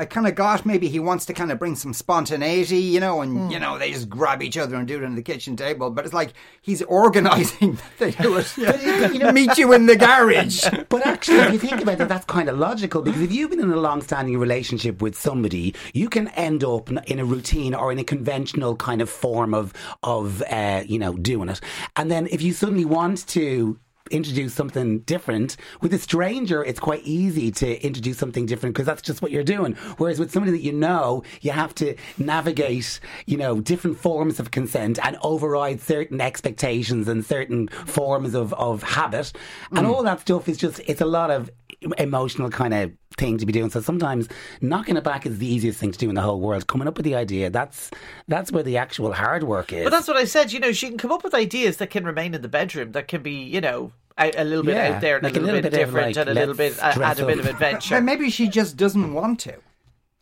I 0.00 0.06
kind 0.06 0.26
of 0.26 0.34
got 0.34 0.64
maybe 0.64 0.88
he 0.88 0.98
wants 0.98 1.26
to 1.26 1.34
kind 1.34 1.52
of 1.52 1.58
bring 1.58 1.76
some 1.76 1.92
spontaneity, 1.92 2.78
you 2.78 3.00
know, 3.00 3.20
and 3.20 3.52
you 3.52 3.58
know 3.58 3.76
they 3.76 3.92
just 3.92 4.08
grab 4.08 4.42
each 4.42 4.56
other 4.56 4.76
and 4.76 4.88
do 4.88 4.96
it 4.96 5.04
on 5.04 5.14
the 5.14 5.20
kitchen 5.20 5.56
table. 5.56 5.90
But 5.90 6.06
it's 6.06 6.14
like 6.14 6.32
he's 6.62 6.80
organising 6.80 7.74
that 7.98 7.98
they 7.98 8.10
do 8.12 8.38
it. 8.38 9.12
you 9.12 9.18
know, 9.18 9.30
meet 9.30 9.58
you 9.58 9.74
in 9.74 9.84
the 9.84 9.96
garage. 9.96 10.64
But 10.88 11.06
actually, 11.06 11.40
if 11.40 11.52
you 11.52 11.58
think 11.58 11.82
about 11.82 12.00
it, 12.00 12.08
that's 12.08 12.24
kind 12.24 12.48
of 12.48 12.58
logical 12.58 13.02
because 13.02 13.20
if 13.20 13.30
you've 13.30 13.50
been 13.50 13.60
in 13.60 13.70
a 13.70 13.76
long-standing 13.76 14.38
relationship 14.38 15.02
with 15.02 15.14
somebody, 15.14 15.74
you 15.92 16.08
can 16.08 16.28
end 16.28 16.64
up 16.64 16.90
in 16.90 17.18
a 17.18 17.24
routine 17.24 17.74
or 17.74 17.92
in 17.92 17.98
a 17.98 18.04
conventional 18.04 18.76
kind 18.76 19.02
of 19.02 19.10
form 19.10 19.52
of 19.52 19.74
of 20.02 20.42
uh, 20.50 20.82
you 20.86 20.98
know 20.98 21.12
doing 21.12 21.50
it, 21.50 21.60
and 21.96 22.10
then 22.10 22.26
if 22.30 22.40
you 22.40 22.54
suddenly 22.54 22.86
want 22.86 23.26
to 23.28 23.78
introduce 24.10 24.54
something 24.54 25.00
different. 25.00 25.56
With 25.80 25.94
a 25.94 25.98
stranger 25.98 26.64
it's 26.64 26.80
quite 26.80 27.02
easy 27.04 27.50
to 27.52 27.84
introduce 27.84 28.18
something 28.18 28.46
different 28.46 28.74
because 28.74 28.86
that's 28.86 29.02
just 29.02 29.22
what 29.22 29.30
you're 29.30 29.44
doing. 29.44 29.74
Whereas 29.98 30.18
with 30.18 30.32
somebody 30.32 30.52
that 30.52 30.62
you 30.62 30.72
know 30.72 31.22
you 31.40 31.52
have 31.52 31.74
to 31.76 31.96
navigate 32.18 33.00
you 33.26 33.36
know 33.36 33.60
different 33.60 33.98
forms 33.98 34.40
of 34.40 34.50
consent 34.50 34.98
and 35.02 35.16
override 35.22 35.80
certain 35.80 36.20
expectations 36.20 37.08
and 37.08 37.24
certain 37.24 37.68
forms 37.68 38.34
of, 38.34 38.52
of 38.54 38.82
habit. 38.82 39.32
And 39.72 39.86
mm. 39.86 39.90
all 39.90 40.02
that 40.02 40.20
stuff 40.20 40.48
is 40.48 40.58
just 40.58 40.80
it's 40.86 41.00
a 41.00 41.06
lot 41.06 41.30
of 41.30 41.50
emotional 41.98 42.50
kind 42.50 42.74
of 42.74 42.92
thing 43.16 43.38
to 43.38 43.46
be 43.46 43.52
doing. 43.52 43.70
So 43.70 43.80
sometimes 43.80 44.28
knocking 44.60 44.96
it 44.96 45.04
back 45.04 45.26
is 45.26 45.38
the 45.38 45.46
easiest 45.46 45.78
thing 45.78 45.92
to 45.92 45.98
do 45.98 46.08
in 46.08 46.14
the 46.14 46.20
whole 46.20 46.40
world. 46.40 46.66
Coming 46.66 46.88
up 46.88 46.96
with 46.96 47.04
the 47.04 47.14
idea 47.14 47.50
that's 47.50 47.90
that's 48.28 48.52
where 48.52 48.62
the 48.62 48.76
actual 48.76 49.12
hard 49.12 49.44
work 49.44 49.72
is. 49.72 49.84
But 49.84 49.90
that's 49.90 50.08
what 50.08 50.16
I 50.16 50.24
said. 50.24 50.52
You 50.52 50.60
know, 50.60 50.72
she 50.72 50.88
can 50.88 50.98
come 50.98 51.12
up 51.12 51.24
with 51.24 51.34
ideas 51.34 51.78
that 51.78 51.90
can 51.90 52.04
remain 52.04 52.34
in 52.34 52.42
the 52.42 52.48
bedroom, 52.48 52.92
that 52.92 53.08
can 53.08 53.22
be, 53.22 53.42
you 53.42 53.60
know, 53.60 53.92
out, 54.20 54.34
a 54.38 54.44
little 54.44 54.64
bit 54.64 54.74
Yeah, 54.76 54.94
out 54.94 55.00
there 55.00 55.16
and 55.16 55.24
like 55.24 55.36
a 55.36 55.40
little, 55.40 55.56
bit, 55.62 55.66
of, 55.66 55.72
different 55.72 56.08
like, 56.08 56.16
and 56.16 56.30
a 56.30 56.34
little 56.40 56.54
bit 56.54 56.76
let's 56.80 56.96
uh, 56.96 57.02
add 57.02 57.18
a 57.18 57.22
dress 57.22 57.26
bit 57.36 57.38
of 57.40 57.46
adventure. 57.46 57.96
But 57.96 58.04
maybe 58.04 58.30
she 58.30 58.48
just 58.48 58.76
doesn't 58.76 59.12
want 59.14 59.40
to. 59.40 59.56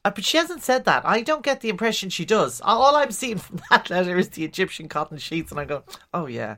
Uh, 0.04 0.10
but 0.12 0.24
she 0.24 0.36
hasn't 0.38 0.62
said 0.62 0.84
that. 0.84 1.04
I 1.04 1.22
don't 1.22 1.42
get 1.42 1.60
the 1.60 1.68
impression 1.68 2.08
she 2.08 2.24
does. 2.24 2.60
All 2.60 2.82
all 2.82 2.96
I'm 2.96 3.10
seeing 3.10 3.36
from 3.38 3.60
that 3.70 3.90
letter 3.90 4.16
is 4.16 4.28
the 4.30 4.44
Egyptian 4.44 4.88
cotton 4.88 5.18
sheets, 5.18 5.50
and 5.50 5.58
I 5.60 5.64
go, 5.64 5.82
"Oh 6.14 6.26
yeah, 6.26 6.56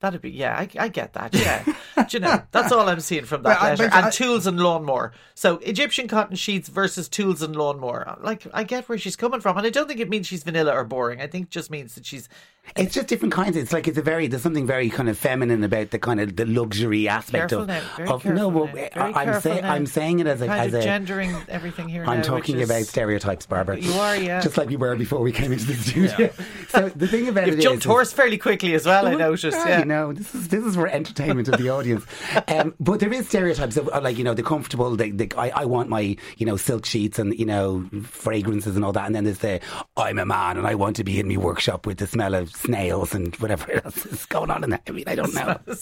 that'd 0.00 0.20
be 0.20 0.30
yeah, 0.30 0.54
I, 0.56 0.68
I 0.78 0.88
get 0.88 1.14
that. 1.14 1.34
Yeah, 1.34 1.64
Do 1.96 2.04
you 2.10 2.20
know, 2.20 2.42
that's 2.50 2.70
all 2.70 2.86
I'm 2.86 3.00
seeing 3.00 3.24
from 3.24 3.42
that 3.44 3.58
But 3.58 3.62
I- 3.64 3.70
letter. 3.70 3.88
but 3.88 3.96
and 3.96 4.06
I- 4.06 4.10
tools 4.10 4.46
and 4.46 4.60
lawnmower. 4.60 5.12
So 5.34 5.56
Egyptian 5.58 6.06
cotton 6.06 6.36
sheets 6.36 6.68
versus 6.68 7.08
tools 7.08 7.40
and 7.40 7.56
lawnmower. 7.56 8.18
Like 8.20 8.46
I 8.52 8.62
get 8.62 8.86
where 8.90 8.98
she's 8.98 9.16
coming 9.16 9.40
from, 9.40 9.56
and 9.56 9.66
I 9.66 9.70
don't 9.70 9.88
think 9.88 9.98
it 9.98 10.10
means 10.10 10.26
she's 10.26 10.44
vanilla 10.44 10.72
or 10.74 10.84
boring. 10.84 11.22
I 11.22 11.26
think 11.28 11.46
it 11.46 11.50
just 11.50 11.70
means 11.70 11.94
that 11.94 12.04
she's 12.04 12.28
It's 12.76 12.94
just 12.94 13.08
different 13.08 13.34
kinds. 13.34 13.56
It's 13.56 13.72
like 13.72 13.86
it's 13.88 13.98
a 13.98 14.02
very 14.02 14.28
there's 14.28 14.42
something 14.42 14.66
very 14.66 14.88
kind 14.88 15.08
of 15.08 15.18
feminine 15.18 15.62
about 15.64 15.90
the 15.90 15.98
kind 15.98 16.20
of 16.20 16.36
the 16.36 16.46
luxury 16.46 17.06
aspect 17.08 17.50
careful 17.50 17.62
of 17.62 17.68
now. 17.68 17.82
Very 17.96 18.08
of 18.08 18.24
no. 18.24 18.48
Well, 18.48 18.66
now. 18.66 18.72
Very 18.72 18.90
I'm 19.14 19.40
saying. 19.40 19.64
I'm 19.64 19.86
saying 19.86 20.20
it 20.20 20.26
as 20.26 20.40
a 20.40 20.46
kind 20.46 20.60
as 20.60 20.74
of 20.74 20.80
a. 20.80 20.82
gendering 20.82 21.36
everything 21.48 21.88
here. 21.88 22.04
I'm 22.06 22.18
now, 22.18 22.22
talking 22.22 22.58
is- 22.60 22.70
about 22.70 22.84
stereotypes, 22.84 23.46
Barbara. 23.46 23.78
You 23.78 23.92
are, 23.94 24.16
yeah. 24.16 24.40
Just 24.40 24.56
like 24.56 24.68
we 24.68 24.76
were 24.76 24.94
before 24.96 25.20
we 25.20 25.32
came 25.32 25.52
into 25.52 25.66
the 25.66 25.74
studio. 25.74 26.30
So 26.68 26.88
the 26.88 27.06
thing 27.08 27.28
about 27.28 27.46
You've 27.46 27.56
it 27.56 27.58
is, 27.58 27.64
jumped 27.64 27.78
is- 27.80 27.90
horse 27.90 28.12
fairly 28.12 28.38
quickly 28.38 28.74
as 28.74 28.86
well. 28.86 29.06
I 29.06 29.14
noticed. 29.16 29.58
Ah, 29.60 29.68
Yeah. 29.68 29.78
You 29.80 29.84
know, 29.84 30.12
this 30.12 30.34
is 30.34 30.48
this 30.48 30.64
is 30.64 30.74
for 30.76 30.86
entertainment 30.88 31.48
of 31.48 31.58
the 31.58 31.68
audience. 31.68 32.04
Um, 32.48 32.74
but 32.80 33.00
there 33.00 33.12
is 33.12 33.28
stereotypes 33.28 33.76
of 33.76 33.88
uh, 33.92 34.00
like 34.02 34.18
you 34.18 34.24
know 34.24 34.34
the 34.34 34.42
comfortable. 34.42 34.94
The, 34.96 35.10
the, 35.10 35.32
I, 35.38 35.50
I 35.50 35.64
want 35.64 35.88
my 35.88 36.16
you 36.38 36.46
know 36.46 36.56
silk 36.56 36.84
sheets 36.86 37.18
and 37.18 37.38
you 37.38 37.46
know 37.46 37.88
fragrances 38.04 38.76
and 38.76 38.84
all 38.84 38.92
that. 38.92 39.06
And 39.06 39.14
then 39.14 39.24
there's 39.24 39.38
the 39.38 39.60
I'm 39.96 40.18
a 40.18 40.26
man 40.26 40.56
and 40.58 40.66
I 40.66 40.74
want 40.74 40.96
to 40.96 41.04
be 41.04 41.18
in 41.18 41.28
my 41.28 41.36
workshop 41.36 41.86
with 41.86 41.98
the 41.98 42.06
smell 42.06 42.34
of 42.34 42.51
snails 42.56 43.14
and 43.14 43.34
whatever 43.36 43.70
else 43.84 44.04
is 44.06 44.26
going 44.26 44.50
on 44.50 44.64
in 44.64 44.70
there. 44.70 44.80
I 44.86 44.90
mean, 44.90 45.04
I 45.06 45.14
don't 45.14 45.34
know. 45.34 45.58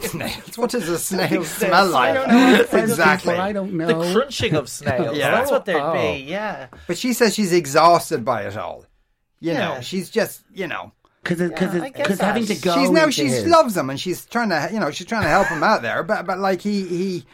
Snails. 0.00 0.58
What 0.58 0.70
does 0.70 0.88
a 0.88 0.98
snail 0.98 1.44
smell 1.44 1.86
like? 1.88 2.10
I 2.10 2.14
don't 2.14 2.28
know. 2.72 2.78
exactly. 2.80 3.34
I 3.34 3.52
don't 3.52 3.72
know. 3.74 3.86
The 4.04 4.12
crunching 4.12 4.54
of 4.54 4.68
snails. 4.78 5.16
Yeah. 5.16 5.30
That's 5.30 5.50
what 5.50 5.64
there'd 5.64 5.80
Oh. 5.82 5.92
be. 5.92 6.24
Yeah. 6.24 6.68
But 6.86 6.98
she 6.98 7.12
says 7.12 7.34
she's 7.34 7.52
exhausted 7.52 8.24
by 8.24 8.42
it 8.42 8.56
all. 8.56 8.84
You 9.40 9.52
Yeah. 9.52 9.74
know, 9.76 9.80
she's 9.80 10.10
just 10.10 10.42
you 10.52 10.66
know. 10.66 10.92
Because 11.22 11.40
Yeah, 11.40 11.46
I 11.82 11.88
get 11.88 11.94
because 11.94 12.20
having 12.20 12.46
to 12.46 12.54
go. 12.54 12.74
she's 12.76 12.90
now 12.90 13.10
she 13.10 13.28
loves 13.46 13.76
him 13.76 13.90
and 13.90 13.98
she's 13.98 14.24
trying 14.26 14.50
to 14.50 14.68
you 14.72 14.78
know 14.78 14.90
she's 14.92 15.06
trying 15.08 15.22
to 15.22 15.28
help 15.28 15.48
him 15.48 15.62
out 15.62 15.82
there 15.82 16.04
but 16.04 16.24
but 16.24 16.38
like 16.38 16.60
he 16.60 16.86
he 16.86 17.24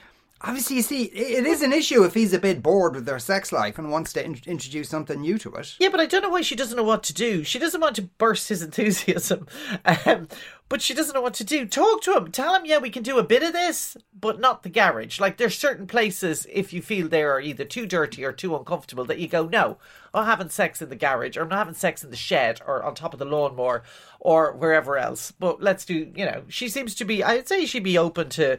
obviously 0.43 0.77
you 0.77 0.83
see 0.83 1.05
it 1.05 1.47
is 1.47 1.63
an 1.63 1.73
issue 1.73 2.05
if 2.05 2.15
he's 2.15 2.33
a 2.33 2.39
bit 2.39 2.63
bored 2.63 2.95
with 2.95 3.05
their 3.05 3.19
sex 3.19 3.53
life 3.53 3.79
and 3.79 3.91
wants 3.91 4.13
to 4.13 4.25
in- 4.25 4.41
introduce 4.47 4.89
something 4.89 5.21
new 5.21 5.39
to 5.39 5.53
it 5.55 5.77
Yeah, 5.79 5.89
but 5.89 6.01
I 6.01 6.07
don't 6.07 6.23
know 6.23 6.31
why 6.31 6.43
she 6.43 6.57
doesn't 6.57 6.77
know 6.77 6.83
what 6.83 7.03
to 7.05 7.15
do. 7.15 7.45
She 7.45 7.59
doesn't 7.59 7.81
want 7.81 7.97
to 7.97 8.03
burst 8.03 8.49
his 8.49 8.63
enthusiasm, 8.69 9.47
um, 9.85 10.29
but 10.69 10.81
she 10.81 10.95
doesn't 10.95 11.15
know 11.15 11.21
what 11.21 11.35
to 11.35 11.45
do. 11.45 11.67
Talk 11.67 12.03
to 12.03 12.17
him. 12.17 12.33
Tell 12.33 12.55
him, 12.55 12.65
yeah, 12.65 12.79
we 12.79 12.89
can 12.91 13.03
do 13.03 13.19
a 13.19 13.23
bit 13.23 13.43
of 13.43 13.53
this, 13.53 13.97
but 14.19 14.41
not 14.41 14.63
the 14.63 14.71
garage. 14.71 15.21
Like 15.21 15.37
there's 15.37 15.59
certain 15.59 15.87
places 15.87 16.47
if 16.51 16.73
you 16.73 16.81
feel 16.81 17.09
they 17.09 17.23
are 17.23 17.41
either 17.41 17.65
too 17.65 17.87
dirty 17.87 18.25
or 18.25 18.33
too 18.33 18.57
uncomfortable 18.57 19.05
that 19.05 19.19
you 19.19 19.29
go, 19.29 19.47
no, 19.47 19.77
I'm 20.15 20.25
having 20.27 20.49
sex 20.49 20.81
in 20.81 20.89
the 20.89 20.97
garage, 20.97 21.37
or 21.37 21.43
I'm 21.43 21.49
not 21.49 21.59
having 21.59 21.75
sex 21.75 22.03
in 22.03 22.11
the 22.11 22.17
shed, 22.17 22.61
or 22.67 22.83
on 22.83 22.95
top 22.95 23.13
of 23.13 23.19
the 23.19 23.25
lawnmower, 23.25 23.83
or 24.21 24.53
wherever 24.53 24.97
else. 24.97 25.31
But 25.33 25.63
let's 25.63 25.85
do. 25.85 26.11
You 26.15 26.25
know, 26.25 26.43
she 26.49 26.69
seems 26.69 26.95
to 26.97 27.05
be. 27.05 27.23
I'd 27.23 27.49
say 27.49 27.67
she'd 27.67 27.85
be 27.85 27.99
open 27.99 28.29
to. 28.31 28.59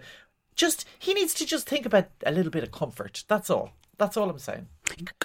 Just 0.55 0.85
he 0.99 1.13
needs 1.13 1.33
to 1.35 1.45
just 1.45 1.67
think 1.67 1.85
about 1.85 2.07
a 2.25 2.31
little 2.31 2.51
bit 2.51 2.63
of 2.63 2.71
comfort. 2.71 3.23
That's 3.27 3.49
all. 3.49 3.71
That's 3.97 4.17
all 4.17 4.29
I'm 4.29 4.39
saying. 4.39 4.67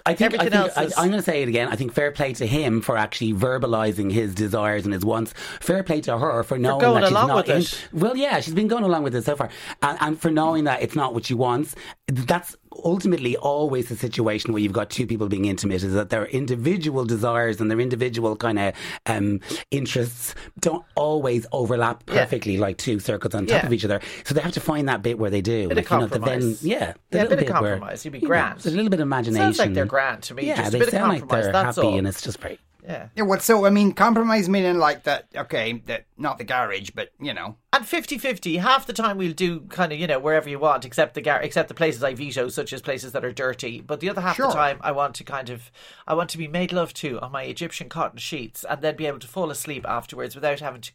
I 0.06 0.14
think, 0.14 0.34
I 0.34 0.44
think 0.44 0.54
else 0.54 0.76
is- 0.76 0.92
I, 0.94 1.02
I'm 1.02 1.08
going 1.08 1.20
to 1.20 1.24
say 1.24 1.42
it 1.42 1.48
again. 1.48 1.68
I 1.68 1.74
think 1.76 1.92
fair 1.92 2.10
play 2.12 2.32
to 2.34 2.46
him 2.46 2.80
for 2.80 2.96
actually 2.96 3.32
verbalizing 3.32 4.12
his 4.12 4.34
desires 4.34 4.84
and 4.84 4.92
his 4.92 5.04
wants. 5.04 5.32
Fair 5.60 5.82
play 5.82 6.00
to 6.02 6.16
her 6.18 6.42
for 6.42 6.58
knowing 6.58 6.80
going 6.80 7.00
that 7.00 7.08
she's 7.08 7.10
along 7.12 7.28
not 7.28 7.36
with 7.46 7.48
in. 7.56 7.62
it. 7.62 7.88
Well, 7.92 8.16
yeah, 8.16 8.40
she's 8.40 8.54
been 8.54 8.68
going 8.68 8.84
along 8.84 9.02
with 9.02 9.14
it 9.14 9.24
so 9.24 9.36
far, 9.36 9.48
and, 9.82 9.98
and 10.00 10.20
for 10.20 10.30
knowing 10.30 10.64
that 10.64 10.82
it's 10.82 10.94
not 10.94 11.12
what 11.14 11.26
she 11.26 11.34
wants. 11.34 11.74
That's 12.10 12.56
ultimately 12.84 13.36
always 13.36 13.90
a 13.90 13.96
situation 13.96 14.52
where 14.54 14.62
you've 14.62 14.72
got 14.72 14.88
two 14.88 15.06
people 15.06 15.28
being 15.28 15.44
intimate. 15.44 15.82
Is 15.82 15.92
that 15.92 16.08
their 16.08 16.24
individual 16.26 17.04
desires 17.04 17.60
and 17.60 17.70
their 17.70 17.80
individual 17.80 18.34
kind 18.34 18.58
of 18.58 18.74
um, 19.04 19.40
interests 19.70 20.34
don't 20.58 20.84
always 20.94 21.46
overlap 21.52 22.02
Yeah. 22.08 22.14
perfectly, 22.14 22.56
like 22.56 22.78
two 22.78 22.98
circles 22.98 23.34
on 23.34 23.46
top 23.46 23.62
Yeah. 23.62 23.66
of 23.66 23.72
each 23.74 23.84
other. 23.84 24.00
So 24.24 24.34
they 24.34 24.40
have 24.40 24.52
to 24.52 24.60
find 24.60 24.88
that 24.88 25.02
bit 25.02 25.18
where 25.18 25.28
they 25.30 25.42
do. 25.42 25.68
Bit 25.68 25.78
of 25.78 25.84
like, 25.84 25.90
you 25.90 25.98
know, 25.98 26.06
the. 26.06 26.18
Then, 26.18 26.56
yeah, 26.62 26.94
the 27.10 27.18
Yeah, 27.18 27.22
a 27.22 27.24
little 27.24 27.36
bit 27.36 27.50
of 27.50 27.60
where, 27.60 27.72
compromise. 27.76 28.04
You'd 28.06 28.12
be 28.12 28.18
you 28.18 28.22
know, 28.22 28.28
grand. 28.28 28.64
a 28.64 28.70
little 28.70 28.88
bit 28.90 29.00
of 29.00 29.04
imagination. 29.06 29.44
Sounds 29.44 29.58
like 29.58 29.74
they're 29.74 29.84
grand 29.84 30.22
to 30.24 30.34
me. 30.34 30.46
Yeah, 30.46 30.56
Just 30.56 30.68
a 30.68 30.70
they 30.72 30.78
bit 30.78 30.88
of 30.88 30.92
sound 30.94 31.08
like 31.10 31.20
compromise, 31.20 31.44
they're 31.44 31.52
that's 31.52 31.76
happy, 31.76 31.88
all. 31.88 31.98
and 31.98 32.06
it's 32.08 32.22
just 32.22 32.40
great. 32.40 32.58
Yeah. 32.88 33.08
Yeah, 33.14 33.24
what? 33.24 33.42
So 33.42 33.66
I 33.66 33.70
mean, 33.70 33.92
compromise 33.92 34.48
meaning 34.48 34.78
like 34.78 35.02
that. 35.04 35.26
Okay, 35.36 35.82
that 35.86 36.06
not 36.16 36.38
the 36.38 36.44
garage, 36.44 36.90
but 36.94 37.10
you 37.20 37.34
know. 37.34 37.56
At 37.70 37.82
50-50, 37.82 38.58
half 38.60 38.86
the 38.86 38.94
time 38.94 39.18
we'll 39.18 39.34
do 39.34 39.60
kind 39.68 39.92
of, 39.92 39.98
you 39.98 40.06
know, 40.06 40.18
wherever 40.18 40.48
you 40.48 40.58
want, 40.58 40.86
except 40.86 41.12
the 41.14 41.20
gar- 41.20 41.42
except 41.42 41.68
the 41.68 41.74
places 41.74 42.02
I 42.02 42.14
veto, 42.14 42.48
such 42.48 42.72
as 42.72 42.80
places 42.80 43.12
that 43.12 43.26
are 43.26 43.30
dirty. 43.30 43.82
But 43.82 44.00
the 44.00 44.08
other 44.08 44.22
half 44.22 44.32
of 44.32 44.36
Sure. 44.36 44.48
the 44.48 44.54
time, 44.54 44.78
I 44.80 44.90
want 44.92 45.14
to 45.16 45.24
kind 45.24 45.50
of, 45.50 45.70
I 46.06 46.14
want 46.14 46.30
to 46.30 46.38
be 46.38 46.48
made 46.48 46.72
love 46.72 46.94
to 46.94 47.20
on 47.20 47.30
my 47.30 47.42
Egyptian 47.42 47.90
cotton 47.90 48.18
sheets, 48.18 48.64
and 48.68 48.80
then 48.80 48.96
be 48.96 49.06
able 49.06 49.18
to 49.18 49.28
fall 49.28 49.50
asleep 49.50 49.84
afterwards 49.86 50.34
without 50.34 50.60
having 50.60 50.80
to 50.80 50.92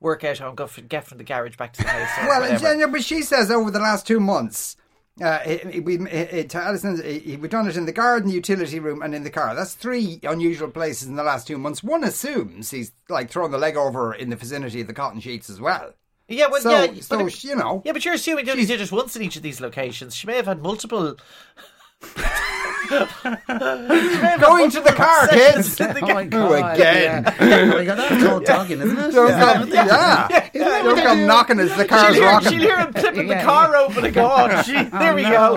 work 0.00 0.24
out 0.24 0.38
how 0.38 0.48
I'm 0.48 0.54
going 0.54 0.70
to 0.70 0.80
get 0.80 1.04
from 1.04 1.18
the 1.18 1.24
garage 1.24 1.56
back 1.58 1.74
to 1.74 1.82
the 1.82 1.88
house. 1.90 2.26
Well, 2.62 2.78
yeah, 2.80 2.86
but 2.86 3.04
she 3.04 3.20
says 3.20 3.50
over 3.50 3.70
the 3.70 3.78
last 3.80 4.06
two 4.06 4.18
months, 4.18 4.76
uh, 5.22 5.38
it, 5.46 5.64
it- 5.76 5.84
we 5.84 5.96
it, 5.98 6.32
it, 6.32 6.50
to 6.50 6.58
Alison, 6.58 7.00
we've 7.04 7.48
done 7.48 7.68
it 7.68 7.76
in 7.76 7.86
the 7.86 7.92
garden, 7.92 8.30
utility 8.30 8.78
room, 8.80 9.02
and 9.02 9.14
in 9.14 9.24
the 9.24 9.30
car. 9.30 9.54
That's 9.54 9.74
three 9.74 10.20
unusual 10.22 10.70
places 10.70 11.08
in 11.08 11.16
the 11.16 11.22
last 11.22 11.46
two 11.46 11.58
months. 11.58 11.82
One 11.84 12.02
assumes 12.04 12.70
he's 12.70 12.92
like 13.08 13.30
throwing 13.30 13.52
the 13.52 13.58
leg 13.58 13.76
over 13.76 14.12
in 14.14 14.30
the 14.30 14.36
vicinity 14.36 14.80
of 14.80 14.86
the 14.86 14.94
cotton 14.94 15.20
sheets 15.20 15.48
as 15.50 15.60
well. 15.60 15.94
yeah, 16.28 16.48
well, 16.50 16.60
So, 16.60 16.70
yeah, 16.70 17.00
so 17.00 17.24
but 17.24 17.44
you 17.44 17.54
know, 17.56 17.82
yeah, 17.84 17.92
but 17.92 18.04
you're 18.04 18.14
assuming 18.14 18.46
you 18.46 18.52
only 18.52 18.66
did 18.66 18.80
it 18.80 18.90
once 18.92 19.14
in 19.16 19.22
each 19.22 19.36
of 19.36 19.42
these 19.42 19.60
locations. 19.60 20.16
She 20.16 20.26
may 20.26 20.36
have 20.36 20.46
had 20.46 20.62
multiple. 20.62 21.16
going 22.88 24.70
to 24.70 24.80
the 24.80 24.92
car, 24.94 25.28
kids. 25.28 25.80
in 25.80 25.94
the 25.94 26.00
Oh 26.04 26.14
my 26.14 26.24
god! 26.24 26.74
again. 26.76 27.24
Yeah. 27.24 27.34
oh 27.40 27.66
my 27.78 27.84
god, 27.84 27.96
that's 27.98 28.22
called 28.24 28.46
talking, 28.46 28.80
isn't 28.80 28.98
it? 28.98 29.12
Don't 29.12 29.30
come, 29.40 29.68
yeah, 29.70 30.50
Don't 30.82 30.96
come 31.02 31.26
knocking 31.26 31.60
as 31.60 31.76
the 31.76 31.84
car's 31.84 32.14
She'll 32.14 32.22
hear, 32.22 32.30
rocking. 32.32 32.48
she'll 32.50 32.60
hear 32.60 32.78
him 32.78 32.92
clipping 32.92 33.26
the 33.28 33.34
Yeah. 33.34 33.44
car 33.44 33.76
open 33.76 34.04
and 34.04 34.14
go, 34.14 34.30
oh, 34.30 34.62
gee, 34.66 34.82
there 34.84 35.14
we 35.14 35.22
no. 35.22 35.30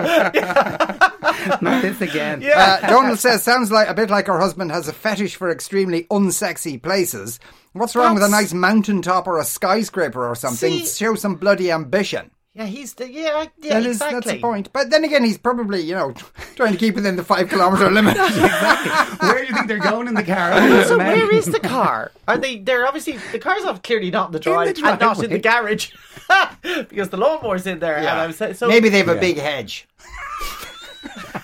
Not 1.60 1.82
this 1.82 2.00
again. 2.00 2.40
Yeah. 2.42 2.78
Uh, 2.82 2.88
Donald 2.88 3.18
says, 3.18 3.42
sounds 3.42 3.70
like 3.70 3.88
a 3.88 3.94
bit 3.94 4.10
like 4.10 4.26
her 4.26 4.38
husband 4.38 4.70
has 4.70 4.88
a 4.88 4.92
fetish 4.92 5.36
for 5.36 5.50
extremely 5.50 6.04
unsexy 6.04 6.82
places. 6.82 7.38
What's 7.72 7.94
wrong 7.94 8.14
with 8.14 8.22
a 8.24 8.28
nice 8.28 8.52
mountaintop 8.52 9.26
or 9.26 9.38
a 9.38 9.44
skyscraper 9.44 10.26
or 10.26 10.34
something? 10.34 10.84
See- 10.84 10.86
Show 11.04 11.14
some 11.14 11.36
bloody 11.36 11.70
ambition. 11.70 12.30
Yeah, 12.58 12.66
he's 12.66 12.94
the, 12.94 13.08
yeah, 13.08 13.46
yeah, 13.62 13.74
That 13.74 13.86
is, 13.86 13.96
exactly. 13.98 14.14
that's 14.16 14.32
the 14.32 14.40
point. 14.40 14.72
But 14.72 14.90
then 14.90 15.04
again, 15.04 15.22
he's 15.22 15.38
probably, 15.38 15.80
you 15.80 15.94
know, 15.94 16.12
trying 16.56 16.72
to 16.72 16.78
keep 16.78 16.96
within 16.96 17.14
the 17.14 17.22
five 17.22 17.48
kilometre 17.48 17.88
limit. 17.92 18.16
Exactly. 18.16 19.28
Where 19.28 19.40
do 19.42 19.46
you 19.46 19.54
think 19.54 19.68
they're 19.68 19.78
going 19.78 20.08
in 20.08 20.14
the 20.14 20.24
car? 20.24 20.48
So 20.88 20.98
where 20.98 21.32
is 21.32 21.46
the 21.46 21.60
car? 21.60 22.10
Are 22.26 22.36
they? 22.36 22.58
They're 22.58 22.86
obviously 22.86 23.18
the 23.30 23.38
car's 23.38 23.64
off 23.64 23.82
clearly 23.82 24.10
not 24.10 24.26
in 24.26 24.32
the 24.32 24.40
drive, 24.40 24.74
the 24.74 24.86
and 24.86 25.00
not 25.00 25.22
in 25.22 25.30
the 25.30 25.38
garage 25.38 25.92
because 26.62 27.10
the 27.10 27.16
lawnmower's 27.16 27.66
in 27.66 27.78
there. 27.78 27.96
And 27.96 28.08
I 28.08 28.26
was 28.26 28.36
so 28.36 28.66
Maybe 28.68 28.88
they 28.88 28.98
have 28.98 29.08
a 29.08 29.20
big 29.20 29.36
hedge. 29.38 29.86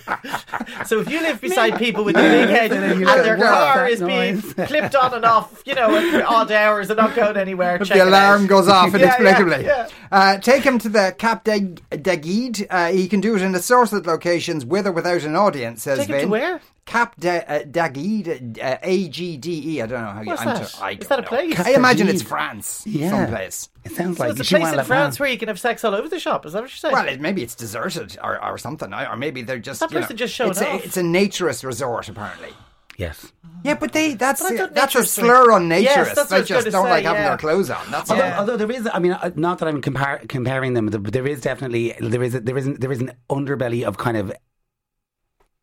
so 0.85 0.99
if 0.99 1.09
you 1.09 1.21
live 1.21 1.41
beside 1.41 1.77
people 1.77 2.03
with 2.03 2.15
the 2.15 2.21
big 2.21 2.49
head 2.49 2.71
and 2.71 2.99
you 2.99 3.05
their 3.05 3.37
car 3.37 3.87
is 3.87 3.99
being 4.01 4.35
noise. 4.35 4.53
clipped 4.67 4.95
on 4.95 5.13
and 5.13 5.25
off, 5.25 5.61
you 5.65 5.75
know, 5.75 5.95
at 5.95 6.23
odd 6.25 6.51
hours 6.51 6.89
and 6.89 6.97
not 6.97 7.15
going 7.15 7.37
anywhere, 7.37 7.77
check 7.79 7.89
the 7.97 8.03
it 8.03 8.07
alarm 8.07 8.43
out. 8.43 8.49
goes 8.49 8.67
off 8.67 8.91
Yeah, 8.91 8.97
yeah, 8.99 9.03
inexplicably. 9.19 9.65
yeah. 9.65 9.89
Uh, 10.11 10.37
take 10.37 10.63
him 10.63 10.77
to 10.79 10.89
the 10.89 11.15
Cap 11.17 11.43
Dag- 11.43 11.81
Dagid. 11.89 12.67
Uh, 12.69 12.91
he 12.91 13.07
can 13.07 13.21
do 13.21 13.35
it 13.35 13.41
in 13.41 13.55
assorted 13.55 14.05
locations 14.05 14.65
with 14.65 14.87
or 14.87 14.91
without 14.91 15.23
an 15.23 15.35
audience, 15.35 15.83
says 15.83 15.99
Take 15.99 16.09
him 16.09 16.19
to 16.21 16.27
where? 16.27 16.61
Cap 16.85 17.15
da- 17.19 17.43
uh, 17.47 17.63
Dagid, 17.63 18.59
uh, 18.61 18.77
A 18.83 19.07
G 19.09 19.37
D 19.37 19.75
E. 19.77 19.81
I 19.81 19.87
don't 19.87 20.01
know 20.03 20.11
how 20.11 20.21
you. 20.21 20.27
What's 20.27 20.41
I'm 20.43 20.47
that? 20.49 20.67
t- 20.67 20.77
I 20.81 20.91
Is 20.91 21.07
that 21.07 21.19
a 21.19 21.23
place? 21.23 21.59
I 21.59 21.71
imagine 21.71 22.07
it's 22.07 22.21
France, 22.21 22.83
Yeah. 22.85 23.09
someplace. 23.09 23.69
It 23.85 23.91
sounds 23.91 24.17
So 24.17 24.23
like 24.23 24.31
it's 24.39 24.51
a 24.51 24.55
place 24.57 24.73
in 24.73 24.83
France 24.83 25.19
man. 25.19 25.23
where 25.25 25.31
you 25.31 25.37
can 25.37 25.47
have 25.47 25.59
sex 25.59 25.83
all 25.83 25.93
over 25.95 26.09
the 26.09 26.19
shop. 26.19 26.45
Is 26.45 26.53
that 26.53 26.63
what 26.63 26.71
you're 26.71 26.77
saying? 26.77 26.93
Well, 26.93 27.07
it, 27.07 27.21
maybe 27.21 27.43
it's 27.43 27.55
deserted 27.55 28.17
or, 28.23 28.43
or 28.43 28.57
something, 28.57 28.91
or 28.93 29.15
maybe 29.15 29.43
they're 29.43 29.59
just 29.59 29.79
That 29.79 29.91
you 29.91 29.95
know, 29.95 30.01
person 30.01 30.17
just 30.17 30.33
showed 30.33 30.49
it's 30.51 30.61
a, 30.61 30.75
it's 30.83 30.97
a 30.97 31.03
naturist 31.03 31.63
resort, 31.63 32.09
apparently. 32.09 32.49
Yes. 32.97 33.31
Yeah, 33.63 33.75
but 33.75 33.93
they 33.93 34.13
that's 34.13 34.41
But 34.41 34.59
I 34.59 34.65
that's 34.67 34.95
a 34.95 35.03
slur 35.05 35.51
on 35.51 35.69
Yes, 35.69 36.09
naturists. 36.09 36.15
that's 36.15 36.31
I 36.31 36.39
they 36.39 36.45
just 36.45 36.71
don't 36.71 36.85
say, 36.85 36.89
like 36.89 37.03
having 37.03 37.21
yeah. 37.23 37.29
their 37.29 37.37
clothes 37.37 37.69
on. 37.69 37.91
That's 37.91 38.09
Although, 38.09 38.23
all. 38.23 38.29
Yeah. 38.29 38.39
although 38.39 38.57
there 38.57 38.71
is, 38.71 38.89
I 38.91 38.99
mean, 38.99 39.11
uh, 39.11 39.31
not 39.35 39.59
that 39.59 39.67
I'm 39.67 39.81
compar- 39.81 40.27
comparing 40.29 40.73
them, 40.75 40.87
but 40.87 41.11
there 41.13 41.27
is 41.27 41.41
definitely 41.41 41.93
there 41.99 42.23
is 42.23 42.35
a, 42.35 42.39
there 42.39 42.57
is 42.57 42.67
an, 42.67 42.79
there 42.79 42.91
is 42.91 43.01
an 43.01 43.11
underbelly 43.29 43.83
of 43.83 43.97
kind 43.97 44.17
of. 44.17 44.31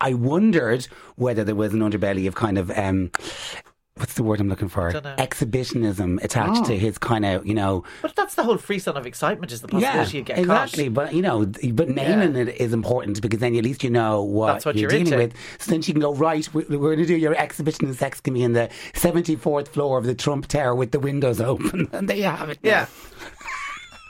I 0.00 0.14
wondered 0.14 0.88
whether 1.16 1.42
there 1.44 1.54
was 1.54 1.72
an 1.74 1.80
underbelly 1.80 2.26
of 2.28 2.34
kind 2.34 2.58
of 2.58 2.70
um, 2.76 3.10
what's 3.96 4.14
the 4.14 4.22
word 4.22 4.40
I'm 4.40 4.48
looking 4.48 4.68
for? 4.68 4.90
Exhibitionism 5.18 6.18
attached 6.22 6.62
Oh. 6.62 6.64
to 6.64 6.78
his 6.78 6.98
kind 6.98 7.24
of 7.24 7.46
you 7.46 7.54
know 7.54 7.84
But 8.00 8.14
that's 8.16 8.34
the 8.34 8.42
whole 8.42 8.56
frisson 8.56 8.96
of 8.96 9.06
excitement 9.06 9.52
is 9.52 9.60
the 9.60 9.68
yeah 9.78 9.92
possibility 9.92 10.18
you 10.18 10.24
get 10.24 10.36
caught. 10.36 10.42
exactly. 10.64 10.84
caught. 10.84 10.94
But 10.94 11.14
you 11.14 11.22
know, 11.22 11.44
but 11.72 11.88
naming 11.88 12.36
it 12.36 12.56
is 12.60 12.72
important 12.72 13.20
because 13.20 13.40
then 13.40 13.54
at 13.56 13.64
least 13.64 13.84
you 13.84 13.90
know 13.90 14.22
what, 14.22 14.52
That's 14.54 14.64
what 14.66 14.76
you're, 14.76 14.90
you're 14.92 15.04
dealing 15.04 15.18
with. 15.18 15.34
So 15.58 15.70
then 15.70 15.82
she 15.82 15.92
can 15.92 16.00
go 16.00 16.14
right. 16.14 16.48
we- 16.54 16.64
We're 16.64 16.78
going 16.78 16.98
to 16.98 17.06
do 17.06 17.16
your 17.16 17.34
exhibition 17.36 17.88
of 17.88 17.96
sex 17.96 18.20
can 18.20 18.34
be 18.34 18.42
in 18.42 18.52
the 18.54 18.68
74th 18.94 19.68
floor 19.68 19.98
of 19.98 20.04
the 20.04 20.14
Trump 20.14 20.46
Tower 20.46 20.74
with 20.74 20.92
the 20.92 21.00
windows 21.00 21.40
open, 21.40 21.88
and 21.92 22.08
there 22.08 22.16
you 22.16 22.24
have 22.24 22.48
it. 22.50 22.58
Yeah. 22.62 22.86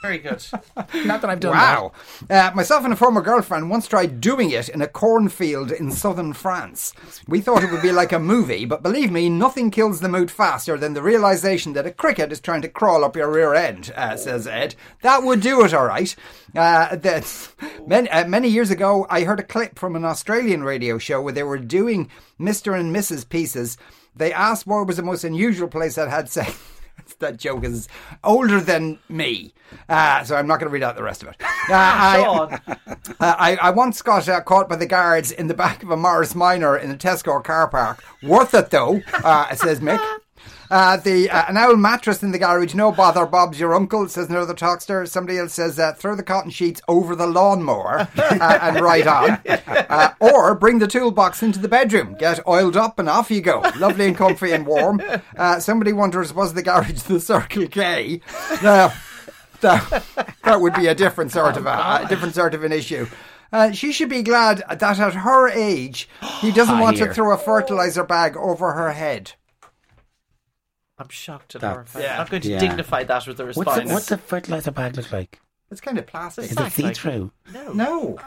Very 0.03 0.17
good. 0.17 0.45
Not 1.05 1.21
that 1.21 1.29
I've 1.29 1.39
done 1.39 1.53
that. 1.53 1.81
Wow. 1.81 1.93
Uh, 2.29 2.51
myself 2.53 2.83
and 2.83 2.91
a 2.91 2.97
former 2.97 3.21
girlfriend 3.21 3.69
once 3.69 3.87
tried 3.87 4.19
doing 4.19 4.51
it 4.51 4.67
in 4.67 4.81
a 4.81 4.87
cornfield 4.87 5.71
in 5.71 5.91
southern 5.91 6.33
France. 6.33 6.91
We 7.25 7.39
thought 7.39 7.63
it 7.63 7.71
would 7.71 7.81
be 7.81 7.93
like 7.93 8.11
a 8.11 8.19
movie, 8.19 8.65
but 8.65 8.83
believe 8.83 9.11
me, 9.13 9.29
nothing 9.29 9.71
kills 9.71 10.01
the 10.01 10.09
mood 10.09 10.29
faster 10.29 10.77
than 10.77 10.93
the 10.93 11.01
realization 11.01 11.71
that 11.73 11.85
a 11.85 11.91
cricket 11.91 12.33
is 12.33 12.41
trying 12.41 12.61
to 12.63 12.67
crawl 12.67 13.05
up 13.05 13.15
your 13.15 13.31
rear 13.31 13.53
end, 13.53 13.93
uh, 13.95 14.17
says 14.17 14.45
Ed. 14.45 14.75
That 15.03 15.23
would 15.23 15.39
do 15.39 15.63
it, 15.63 15.73
all 15.73 15.85
right. 15.85 16.13
Uh, 16.53 16.97
that, 16.97 17.53
many, 17.87 18.09
uh, 18.09 18.27
many 18.27 18.49
years 18.49 18.71
ago, 18.71 19.07
I 19.09 19.23
heard 19.23 19.39
a 19.39 19.43
clip 19.43 19.79
from 19.79 19.95
an 19.95 20.03
Australian 20.03 20.65
radio 20.65 20.97
show 20.97 21.21
where 21.21 21.31
they 21.31 21.43
were 21.43 21.57
doing 21.57 22.09
Mr. 22.37 22.77
and 22.77 22.93
Mrs. 22.93 23.29
pieces. 23.29 23.77
They 24.17 24.33
asked 24.33 24.67
what 24.67 24.85
was 24.85 24.97
the 24.97 25.03
most 25.03 25.23
unusual 25.23 25.69
place 25.69 25.95
that 25.95 26.09
had 26.09 26.27
sex. 26.27 26.59
that 27.19 27.37
joke 27.37 27.63
is 27.63 27.87
older 28.23 28.59
than 28.59 28.99
me, 29.09 29.53
uh, 29.89 30.23
so 30.23 30.35
I'm 30.35 30.47
not 30.47 30.59
going 30.59 30.69
to 30.69 30.73
read 30.73 30.83
out 30.83 30.95
the 30.95 31.03
rest 31.03 31.23
of 31.23 31.29
it. 31.29 31.35
Uh, 31.69 31.75
I, 31.75 32.59
uh, 32.67 33.35
I, 33.39 33.55
I 33.55 33.69
once 33.69 34.01
got 34.01 34.27
uh, 34.27 34.41
caught 34.41 34.67
by 34.67 34.75
the 34.75 34.85
guards 34.85 35.31
in 35.31 35.47
the 35.47 35.53
back 35.53 35.81
of 35.81 35.91
a 35.91 35.95
Morris 35.95 36.35
Minor 36.35 36.75
in 36.75 36.91
a 36.91 36.97
Tesco 36.97 37.41
car 37.41 37.69
park. 37.69 38.03
Worth 38.21 38.53
it 38.53 38.69
though, 38.69 39.01
uh, 39.23 39.55
says 39.55 39.79
Mick. 39.79 40.01
Uh, 40.71 40.97
the 40.97 41.29
uh, 41.29 41.45
an 41.49 41.57
owl 41.57 41.75
mattress 41.75 42.23
in 42.23 42.31
the 42.31 42.39
garage. 42.39 42.73
No 42.73 42.91
bother, 42.91 43.25
Bob's 43.27 43.59
your 43.59 43.75
uncle. 43.75 44.07
Says 44.09 44.29
another 44.29 44.55
talkster. 44.55 45.07
Somebody 45.07 45.37
else 45.37 45.53
says 45.53 45.77
uh, 45.77 45.93
throw 45.93 46.15
the 46.15 46.23
cotton 46.23 46.49
sheets 46.49 46.81
over 46.87 47.15
the 47.15 47.27
lawnmower 47.27 48.07
uh, 48.17 48.59
and 48.61 48.79
ride 48.79 49.05
on, 49.05 49.39
uh, 49.67 50.13
or 50.19 50.55
bring 50.55 50.79
the 50.79 50.87
toolbox 50.87 51.43
into 51.43 51.59
the 51.59 51.67
bedroom. 51.67 52.15
Get 52.17 52.45
oiled 52.47 52.75
up 52.75 52.97
and 52.97 53.07
off 53.07 53.29
you 53.29 53.41
go. 53.41 53.59
Lovely 53.77 54.07
and 54.07 54.17
comfy 54.17 54.51
and 54.51 54.65
warm. 54.65 54.99
Uh, 55.37 55.59
somebody 55.59 55.93
wonders 55.93 56.33
was 56.33 56.55
the 56.55 56.63
garage 56.63 57.03
the 57.03 57.19
Circle 57.19 57.67
K? 57.67 58.21
That, 59.61 60.03
that 60.43 60.59
would 60.59 60.73
be 60.73 60.87
a 60.87 60.95
different 60.95 61.31
sort 61.31 61.55
of 61.55 61.65
a, 61.65 62.01
a 62.03 62.05
different 62.09 62.35
sort 62.35 62.53
of 62.53 62.63
an 62.63 62.71
issue. 62.71 63.07
Uh, 63.51 63.71
she 63.71 63.91
should 63.91 64.09
be 64.09 64.23
glad 64.23 64.63
that 64.67 64.99
at 64.99 65.13
her 65.13 65.47
age, 65.47 66.09
he 66.41 66.51
doesn't 66.51 66.79
want 66.79 66.97
to 66.97 67.13
throw 67.13 67.31
a 67.31 67.37
fertilizer 67.37 68.03
bag 68.03 68.35
over 68.35 68.73
her 68.73 68.91
head. 68.91 69.33
I'm 71.03 71.09
shocked 71.09 71.55
and 71.55 71.61
That's- 71.61 71.75
horrified. 71.75 72.03
yeah. 72.03 72.11
I'm 72.13 72.17
not 72.19 72.29
going 72.31 72.41
to 72.43 72.49
Yeah. 72.49 72.59
dignify 72.59 73.03
that 73.03 73.27
with 73.27 73.39
a 73.39 73.45
What's 73.45 73.57
response. 73.57 73.87
the, 73.87 73.93
what's 73.93 74.05
the 74.07 74.17
fertilizer 74.17 74.71
bag 74.71 74.95
look 74.97 75.11
like? 75.11 75.39
It's 75.71 75.81
kind 75.81 75.97
of 75.97 76.05
plastic. 76.07 76.45
Is 76.45 76.51
it 76.51 76.57
Sack, 76.57 76.71
see 76.71 76.83
like- 76.83 76.95
through? 76.95 77.31
no. 77.53 77.73
No, 77.73 78.19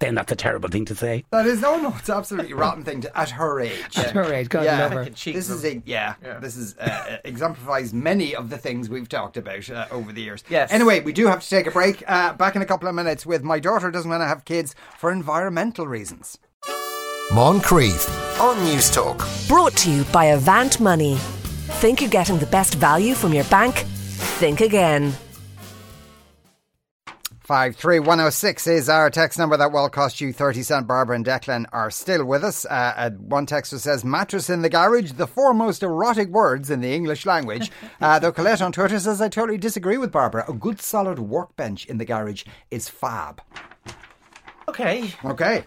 Then 0.00 0.14
that's 0.14 0.30
a 0.32 0.36
terrible 0.36 0.68
thing 0.68 0.84
to 0.86 0.94
say. 0.94 1.24
that 1.30 1.46
is 1.46 1.60
no, 1.60 1.76
no. 1.80 1.94
It's 1.98 2.08
absolutely 2.10 2.52
rotten 2.52 2.84
thing 2.84 3.00
to 3.02 3.16
at 3.18 3.30
her 3.30 3.60
age. 3.60 3.80
At 3.98 4.10
her 4.10 4.32
age, 4.32 4.48
God 4.48 4.64
Yeah. 4.64 4.78
love 4.80 4.92
her. 4.92 4.98
Fucking 5.00 5.14
cheek 5.14 5.34
This 5.36 5.48
is 5.50 5.62
them. 5.62 5.82
a 5.86 5.90
yeah, 5.90 6.14
Yeah. 6.22 6.38
This 6.38 6.56
is 6.56 6.76
uh, 6.78 7.18
exemplifies 7.24 7.92
many 7.92 8.34
of 8.34 8.50
the 8.50 8.58
things 8.58 8.88
we've 8.88 9.08
talked 9.08 9.36
about 9.36 9.68
uh, 9.70 9.86
over 9.90 10.12
the 10.12 10.22
years. 10.22 10.42
Yes. 10.48 10.72
Anyway, 10.72 11.00
we 11.00 11.12
do 11.12 11.26
have 11.26 11.40
to 11.42 11.48
take 11.48 11.66
a 11.66 11.70
break. 11.70 12.02
Uh, 12.06 12.32
back 12.34 12.56
in 12.56 12.62
a 12.62 12.66
couple 12.66 12.88
of 12.88 12.94
minutes 12.94 13.24
with 13.26 13.42
my 13.42 13.58
daughter 13.60 13.90
doesn't 13.90 14.10
want 14.10 14.22
to 14.22 14.26
have 14.28 14.44
kids 14.44 14.74
for 14.98 15.10
environmental 15.12 15.86
reasons. 15.86 16.38
Moncrieff 17.30 18.40
on 18.40 18.62
News 18.64 18.90
Talk. 18.90 19.26
Brought 19.48 19.74
to 19.78 19.90
you 19.90 20.04
by 20.12 20.26
Avant 20.26 20.78
Money. 20.80 21.18
Think 21.80 22.00
you're 22.00 22.10
getting 22.10 22.38
the 22.38 22.46
best 22.46 22.74
value 22.76 23.14
from 23.14 23.32
your 23.34 23.44
bank? 23.44 23.74
Think 24.38 24.60
again. 24.60 25.12
53106 27.40 28.66
is 28.66 28.88
our 28.88 29.10
text 29.10 29.38
number 29.38 29.58
that 29.58 29.70
will 29.70 29.90
cost 29.90 30.18
you 30.18 30.32
30 30.32 30.62
cent. 30.62 30.86
Barbara 30.86 31.16
and 31.16 31.26
Declan 31.26 31.66
are 31.74 31.90
still 31.90 32.24
with 32.24 32.42
us. 32.42 32.64
Uh, 32.64 32.94
uh, 32.96 33.10
one 33.10 33.44
texter 33.44 33.78
says, 33.78 34.02
mattress 34.02 34.48
in 34.48 34.62
the 34.62 34.70
garage, 34.70 35.12
the 35.12 35.26
four 35.26 35.52
most 35.52 35.82
erotic 35.82 36.28
words 36.30 36.70
in 36.70 36.80
the 36.80 36.94
English 36.94 37.26
language. 37.26 37.70
Uh, 38.00 38.18
though 38.18 38.32
Colette 38.32 38.60
on 38.60 38.72
Twitter 38.72 38.98
says, 38.98 39.20
I 39.20 39.28
totally 39.28 39.56
disagree 39.56 39.96
with 39.96 40.10
Barbara. 40.12 40.44
A 40.48 40.52
good 40.52 40.80
solid 40.80 41.18
workbench 41.18 41.86
in 41.86 41.96
the 41.98 42.04
garage 42.04 42.44
is 42.70 42.88
fab. 42.88 43.40
Okay, 44.68 45.12
Okay. 45.24 45.64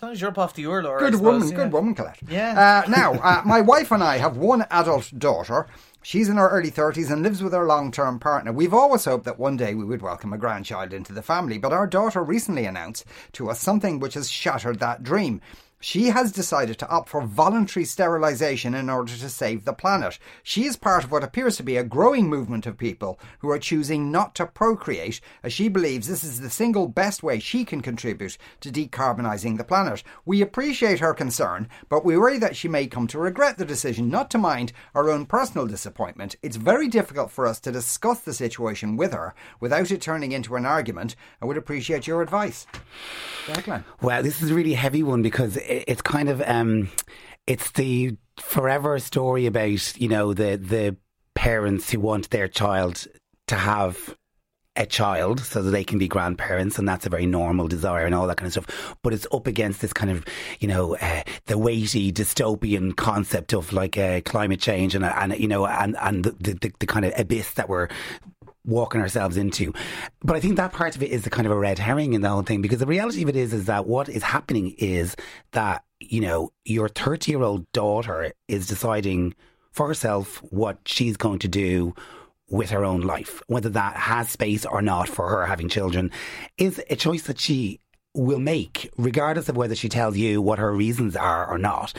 As 0.00 0.02
long 0.02 0.12
as 0.12 0.20
you're 0.22 0.30
up 0.30 0.38
off 0.38 0.54
the 0.54 0.64
Urla. 0.64 0.98
Good 0.98 1.16
woman, 1.16 1.50
good 1.50 1.72
woman, 1.72 1.94
Colette. 1.94 2.20
Yeah. 2.26 2.82
Uh, 2.86 2.90
now, 2.90 3.12
uh, 3.12 3.42
my 3.44 3.60
wife 3.60 3.92
and 3.92 4.02
I 4.02 4.16
have 4.16 4.34
one 4.34 4.64
adult 4.70 5.12
daughter. 5.18 5.66
She's 6.02 6.30
in 6.30 6.38
her 6.38 6.48
early 6.48 6.70
30s 6.70 7.10
and 7.10 7.22
lives 7.22 7.42
with 7.42 7.52
her 7.52 7.66
long 7.66 7.92
term 7.92 8.18
partner. 8.18 8.50
We've 8.50 8.72
always 8.72 9.04
hoped 9.04 9.26
that 9.26 9.38
one 9.38 9.58
day 9.58 9.74
we 9.74 9.84
would 9.84 10.00
welcome 10.00 10.32
a 10.32 10.38
grandchild 10.38 10.94
into 10.94 11.12
the 11.12 11.20
family, 11.20 11.58
but 11.58 11.74
our 11.74 11.86
daughter 11.86 12.22
recently 12.22 12.64
announced 12.64 13.04
to 13.32 13.50
us 13.50 13.60
something 13.60 14.00
which 14.00 14.14
has 14.14 14.30
shattered 14.30 14.78
that 14.78 15.02
dream. 15.02 15.42
She 15.82 16.08
has 16.08 16.30
decided 16.30 16.78
to 16.78 16.88
opt 16.90 17.08
for 17.08 17.22
voluntary 17.22 17.86
sterilisation 17.86 18.74
in 18.74 18.90
order 18.90 19.12
to 19.12 19.28
save 19.30 19.64
the 19.64 19.72
planet. 19.72 20.18
She 20.42 20.66
is 20.66 20.76
part 20.76 21.04
of 21.04 21.10
what 21.10 21.24
appears 21.24 21.56
to 21.56 21.62
be 21.62 21.78
a 21.78 21.82
growing 21.82 22.28
movement 22.28 22.66
of 22.66 22.76
people 22.76 23.18
who 23.38 23.48
are 23.50 23.58
choosing 23.58 24.12
not 24.12 24.34
to 24.34 24.44
procreate, 24.44 25.22
as 25.42 25.54
she 25.54 25.68
believes 25.68 26.06
this 26.06 26.22
is 26.22 26.40
the 26.40 26.50
single 26.50 26.86
best 26.86 27.22
way 27.22 27.38
she 27.38 27.64
can 27.64 27.80
contribute 27.80 28.36
to 28.60 28.70
decarbonising 28.70 29.56
the 29.56 29.64
planet. 29.64 30.02
We 30.26 30.42
appreciate 30.42 31.00
her 31.00 31.14
concern, 31.14 31.66
but 31.88 32.04
we 32.04 32.18
worry 32.18 32.38
that 32.38 32.56
she 32.56 32.68
may 32.68 32.86
come 32.86 33.06
to 33.06 33.18
regret 33.18 33.56
the 33.56 33.64
decision, 33.64 34.10
not 34.10 34.30
to 34.32 34.38
mind 34.38 34.74
our 34.94 35.08
own 35.08 35.24
personal 35.24 35.66
disappointment. 35.66 36.36
It's 36.42 36.56
very 36.56 36.88
difficult 36.88 37.30
for 37.30 37.46
us 37.46 37.58
to 37.60 37.72
discuss 37.72 38.20
the 38.20 38.34
situation 38.34 38.98
with 38.98 39.14
her 39.14 39.34
without 39.60 39.90
it 39.90 40.02
turning 40.02 40.32
into 40.32 40.56
an 40.56 40.66
argument. 40.66 41.16
I 41.40 41.46
would 41.46 41.56
appreciate 41.56 42.06
your 42.06 42.20
advice. 42.20 42.66
Declan. 43.46 43.84
Well, 44.02 44.22
this 44.22 44.42
is 44.42 44.50
a 44.50 44.54
really 44.54 44.74
heavy 44.74 45.02
one 45.02 45.22
because 45.22 45.56
it's 45.70 46.02
kind 46.02 46.28
of 46.28 46.42
um, 46.46 46.88
it's 47.46 47.70
the 47.72 48.16
forever 48.38 48.98
story 48.98 49.46
about 49.46 50.00
you 50.00 50.08
know 50.08 50.34
the 50.34 50.56
the 50.56 50.96
parents 51.34 51.90
who 51.90 52.00
want 52.00 52.30
their 52.30 52.48
child 52.48 53.06
to 53.46 53.54
have 53.54 54.16
a 54.76 54.86
child 54.86 55.40
so 55.40 55.62
that 55.62 55.70
they 55.70 55.82
can 55.82 55.98
be 55.98 56.06
grandparents 56.08 56.78
and 56.78 56.88
that's 56.88 57.04
a 57.04 57.10
very 57.10 57.26
normal 57.26 57.66
desire 57.66 58.06
and 58.06 58.14
all 58.14 58.26
that 58.26 58.36
kind 58.36 58.46
of 58.46 58.52
stuff. 58.52 58.96
But 59.02 59.12
it's 59.12 59.26
up 59.32 59.46
against 59.46 59.80
this 59.80 59.92
kind 59.92 60.10
of 60.10 60.24
you 60.58 60.68
know 60.68 60.96
uh, 60.96 61.22
the 61.46 61.58
weighty 61.58 62.12
dystopian 62.12 62.96
concept 62.96 63.52
of 63.52 63.72
like 63.72 63.98
uh, 63.98 64.20
climate 64.24 64.60
change 64.60 64.94
and 64.94 65.04
and 65.04 65.38
you 65.38 65.48
know 65.48 65.66
and 65.66 65.96
and 66.00 66.24
the, 66.24 66.54
the, 66.54 66.72
the 66.78 66.86
kind 66.86 67.04
of 67.04 67.12
abyss 67.18 67.52
that 67.52 67.68
we're 67.68 67.88
walking 68.64 69.00
ourselves 69.00 69.36
into. 69.36 69.72
But 70.20 70.36
I 70.36 70.40
think 70.40 70.56
that 70.56 70.72
part 70.72 70.96
of 70.96 71.02
it 71.02 71.10
is 71.10 71.22
the 71.22 71.30
kind 71.30 71.46
of 71.46 71.52
a 71.52 71.58
red 71.58 71.78
herring 71.78 72.12
in 72.12 72.20
the 72.20 72.28
whole 72.28 72.42
thing 72.42 72.62
because 72.62 72.78
the 72.78 72.86
reality 72.86 73.22
of 73.22 73.28
it 73.28 73.36
is 73.36 73.52
is 73.52 73.66
that 73.66 73.86
what 73.86 74.08
is 74.08 74.22
happening 74.22 74.74
is 74.78 75.16
that, 75.52 75.84
you 75.98 76.20
know, 76.20 76.52
your 76.64 76.88
30 76.88 77.32
year 77.32 77.42
old 77.42 77.70
daughter 77.72 78.32
is 78.48 78.66
deciding 78.66 79.34
for 79.72 79.88
herself 79.88 80.38
what 80.50 80.78
she's 80.84 81.16
going 81.16 81.38
to 81.38 81.48
do 81.48 81.94
with 82.48 82.70
her 82.70 82.84
own 82.84 83.00
life. 83.00 83.42
Whether 83.46 83.70
that 83.70 83.96
has 83.96 84.28
space 84.28 84.66
or 84.66 84.82
not 84.82 85.08
for 85.08 85.28
her 85.28 85.46
having 85.46 85.68
children 85.68 86.10
is 86.58 86.82
a 86.90 86.96
choice 86.96 87.22
that 87.22 87.38
she 87.38 87.80
will 88.14 88.40
make, 88.40 88.90
regardless 88.96 89.48
of 89.48 89.56
whether 89.56 89.74
she 89.76 89.88
tells 89.88 90.16
you 90.16 90.42
what 90.42 90.58
her 90.58 90.72
reasons 90.74 91.14
are 91.14 91.46
or 91.46 91.58
not. 91.58 91.92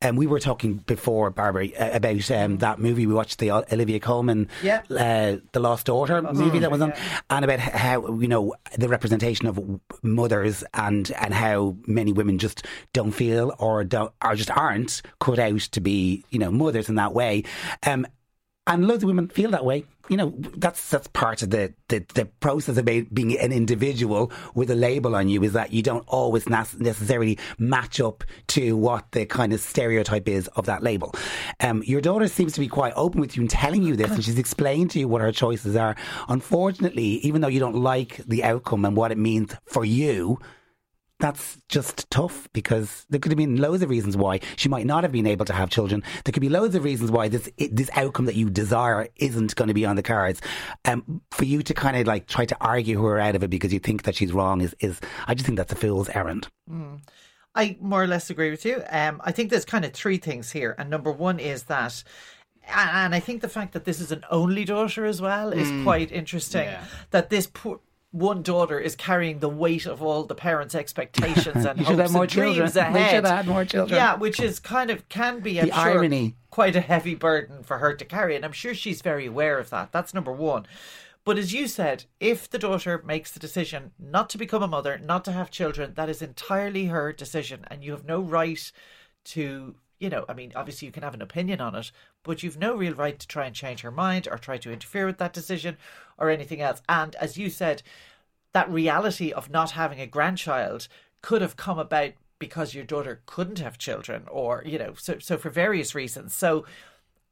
And 0.00 0.10
um, 0.10 0.16
we 0.16 0.26
were 0.26 0.38
talking 0.38 0.74
before, 0.86 1.30
Barbara, 1.30 1.68
about 1.78 2.30
um, 2.30 2.58
that 2.58 2.78
movie 2.78 3.06
we 3.06 3.14
watched, 3.14 3.38
the 3.38 3.50
Olivia 3.50 3.98
Colman, 3.98 4.48
Yeah. 4.62 4.82
uh, 4.90 5.38
the 5.52 5.60
Lost 5.60 5.86
Daughter 5.86 6.22
movie 6.22 6.60
that 6.60 6.70
was 6.70 6.80
on, 6.82 6.92
and 7.30 7.44
about 7.44 7.58
how 7.58 8.18
you 8.18 8.28
know 8.28 8.54
the 8.78 8.88
representation 8.88 9.46
of 9.46 9.58
mothers 10.02 10.62
and 10.74 11.10
and 11.20 11.34
how 11.34 11.76
many 11.86 12.12
women 12.12 12.38
just 12.38 12.64
don't 12.92 13.10
feel 13.12 13.52
or 13.58 13.82
don't 13.82 14.12
or 14.24 14.36
just 14.36 14.50
aren't 14.50 15.02
cut 15.20 15.38
out 15.40 15.60
to 15.60 15.80
be 15.80 16.24
you 16.30 16.38
know 16.38 16.52
mothers 16.52 16.88
in 16.88 16.94
that 16.94 17.12
way. 17.12 17.42
Um, 17.84 18.06
and 18.68 18.86
loads 18.88 19.02
of 19.04 19.08
women 19.08 19.28
feel 19.28 19.50
that 19.52 19.64
way. 19.64 19.84
You 20.08 20.16
know, 20.16 20.34
that's 20.36 20.90
that's 20.90 21.08
part 21.08 21.42
of 21.42 21.50
the, 21.50 21.74
the, 21.88 22.04
the 22.14 22.26
process 22.40 22.76
of 22.76 22.84
being 22.84 23.38
an 23.38 23.52
individual 23.52 24.30
with 24.54 24.70
a 24.70 24.74
label 24.74 25.16
on 25.16 25.28
you 25.28 25.42
is 25.42 25.52
that 25.54 25.72
you 25.72 25.82
don't 25.82 26.04
always 26.06 26.48
necessarily 26.48 27.38
match 27.58 28.00
up 28.00 28.24
to 28.48 28.76
what 28.76 29.12
the 29.12 29.26
kind 29.26 29.52
of 29.52 29.60
stereotype 29.60 30.28
is 30.28 30.48
of 30.48 30.66
that 30.66 30.82
label. 30.82 31.14
Um, 31.60 31.82
your 31.84 32.00
daughter 32.00 32.28
seems 32.28 32.52
to 32.54 32.60
be 32.60 32.68
quite 32.68 32.92
open 32.96 33.20
with 33.20 33.36
you 33.36 33.42
and 33.42 33.50
telling 33.50 33.82
you 33.82 33.96
this, 33.96 34.10
and 34.10 34.24
she's 34.24 34.38
explained 34.38 34.90
to 34.92 35.00
you 35.00 35.08
what 35.08 35.22
her 35.22 35.32
choices 35.32 35.76
are. 35.76 35.96
Unfortunately, 36.28 37.18
even 37.26 37.40
though 37.40 37.48
you 37.48 37.60
don't 37.60 37.76
like 37.76 38.18
the 38.26 38.44
outcome 38.44 38.84
and 38.84 38.96
what 38.96 39.10
it 39.10 39.18
means 39.18 39.54
for 39.64 39.84
you, 39.84 40.38
that's 41.18 41.58
just 41.68 42.10
tough 42.10 42.48
because 42.52 43.06
there 43.08 43.18
could 43.18 43.32
have 43.32 43.38
been 43.38 43.56
loads 43.56 43.82
of 43.82 43.88
reasons 43.90 44.16
why 44.16 44.40
she 44.56 44.68
might 44.68 44.86
not 44.86 45.02
have 45.02 45.12
been 45.12 45.26
able 45.26 45.46
to 45.46 45.52
have 45.52 45.70
children. 45.70 46.02
There 46.24 46.32
could 46.32 46.42
be 46.42 46.48
loads 46.48 46.74
of 46.74 46.84
reasons 46.84 47.10
why 47.10 47.28
this 47.28 47.48
this 47.70 47.90
outcome 47.94 48.26
that 48.26 48.34
you 48.34 48.50
desire 48.50 49.08
isn't 49.16 49.54
going 49.56 49.68
to 49.68 49.74
be 49.74 49.86
on 49.86 49.96
the 49.96 50.02
cards. 50.02 50.42
Um, 50.84 51.22
for 51.30 51.44
you 51.44 51.62
to 51.62 51.74
kind 51.74 51.96
of 51.96 52.06
like 52.06 52.26
try 52.26 52.44
to 52.44 52.56
argue 52.60 53.02
her 53.02 53.18
out 53.18 53.34
of 53.34 53.42
it 53.42 53.48
because 53.48 53.72
you 53.72 53.78
think 53.78 54.02
that 54.02 54.14
she's 54.14 54.32
wrong 54.32 54.60
is 54.60 54.74
is 54.80 55.00
I 55.26 55.34
just 55.34 55.46
think 55.46 55.56
that's 55.56 55.72
a 55.72 55.76
fool's 55.76 56.08
errand. 56.10 56.48
I 57.54 57.78
more 57.80 58.02
or 58.02 58.06
less 58.06 58.28
agree 58.28 58.50
with 58.50 58.66
you. 58.66 58.82
Um, 58.90 59.20
I 59.24 59.32
think 59.32 59.50
there's 59.50 59.64
kind 59.64 59.84
of 59.86 59.92
three 59.92 60.18
things 60.18 60.50
here, 60.50 60.74
and 60.78 60.90
number 60.90 61.10
one 61.10 61.38
is 61.38 61.64
that. 61.64 62.04
And 62.68 63.14
I 63.14 63.20
think 63.20 63.42
the 63.42 63.48
fact 63.48 63.72
that 63.74 63.84
this 63.84 64.00
is 64.00 64.10
an 64.10 64.24
only 64.28 64.64
daughter 64.64 65.06
as 65.06 65.22
well 65.22 65.52
is 65.52 65.70
quite 65.84 66.10
interesting. 66.10 66.68
That 67.12 67.30
this 67.30 67.46
poor 67.46 67.80
one 68.16 68.42
daughter 68.42 68.78
is 68.80 68.96
carrying 68.96 69.40
the 69.40 69.48
weight 69.48 69.84
of 69.86 70.02
all 70.02 70.24
the 70.24 70.34
parents' 70.34 70.74
expectations 70.74 71.64
and 71.66 71.80
hopes 71.80 72.14
and 72.14 72.28
dreams 72.28 72.32
children. 72.32 72.72
They 72.72 72.80
ahead. 72.80 73.10
should 73.10 73.24
have 73.26 73.36
had 73.36 73.46
more 73.46 73.64
children. 73.64 73.96
Yeah, 73.96 74.16
which 74.16 74.40
is 74.40 74.58
kind 74.58 74.90
of 74.90 75.08
can 75.08 75.40
be 75.40 75.60
I'm 75.60 75.68
The 75.68 75.74
sure, 75.74 75.82
irony. 75.82 76.34
quite 76.50 76.74
a 76.76 76.80
heavy 76.80 77.14
burden 77.14 77.62
for 77.62 77.78
her 77.78 77.94
to 77.94 78.04
carry, 78.04 78.34
and 78.34 78.44
I'm 78.44 78.52
sure 78.52 78.74
she's 78.74 79.02
very 79.02 79.26
aware 79.26 79.58
of 79.58 79.70
that. 79.70 79.92
That's 79.92 80.14
number 80.14 80.32
one. 80.32 80.66
But 81.24 81.38
as 81.38 81.52
you 81.52 81.66
said, 81.66 82.04
if 82.20 82.48
the 82.48 82.58
daughter 82.58 83.02
makes 83.04 83.32
the 83.32 83.40
decision 83.40 83.90
not 83.98 84.30
to 84.30 84.38
become 84.38 84.62
a 84.62 84.68
mother, 84.68 84.96
not 84.96 85.24
to 85.24 85.32
have 85.32 85.50
children, 85.50 85.92
that 85.96 86.08
is 86.08 86.22
entirely 86.22 86.86
her 86.86 87.12
decision, 87.12 87.64
and 87.68 87.82
you 87.82 87.90
have 87.92 88.04
no 88.04 88.20
right 88.20 88.70
to, 89.24 89.74
you 89.98 90.08
know, 90.08 90.24
I 90.28 90.34
mean, 90.34 90.52
obviously 90.54 90.86
you 90.86 90.92
can 90.92 91.02
have 91.02 91.14
an 91.14 91.22
opinion 91.22 91.60
on 91.60 91.74
it, 91.74 91.90
but 92.26 92.42
you've 92.42 92.58
no 92.58 92.74
real 92.76 92.94
right 92.94 93.18
to 93.18 93.26
try 93.26 93.46
and 93.46 93.54
change 93.54 93.80
her 93.80 93.90
mind 93.90 94.28
or 94.30 94.36
try 94.36 94.58
to 94.58 94.72
interfere 94.72 95.06
with 95.06 95.18
that 95.18 95.32
decision 95.32 95.76
or 96.18 96.28
anything 96.28 96.60
else. 96.60 96.82
And 96.88 97.14
as 97.16 97.38
you 97.38 97.48
said, 97.48 97.82
that 98.52 98.70
reality 98.70 99.32
of 99.32 99.50
not 99.50 99.72
having 99.72 100.00
a 100.00 100.06
grandchild 100.06 100.88
could 101.22 101.42
have 101.42 101.56
come 101.56 101.78
about 101.78 102.12
because 102.38 102.74
your 102.74 102.84
daughter 102.84 103.22
couldn't 103.26 103.58
have 103.58 103.78
children 103.78 104.24
or 104.30 104.62
you 104.66 104.78
know 104.78 104.94
so 104.96 105.18
so 105.18 105.36
for 105.36 105.50
various 105.50 105.94
reasons 105.94 106.34
so 106.34 106.64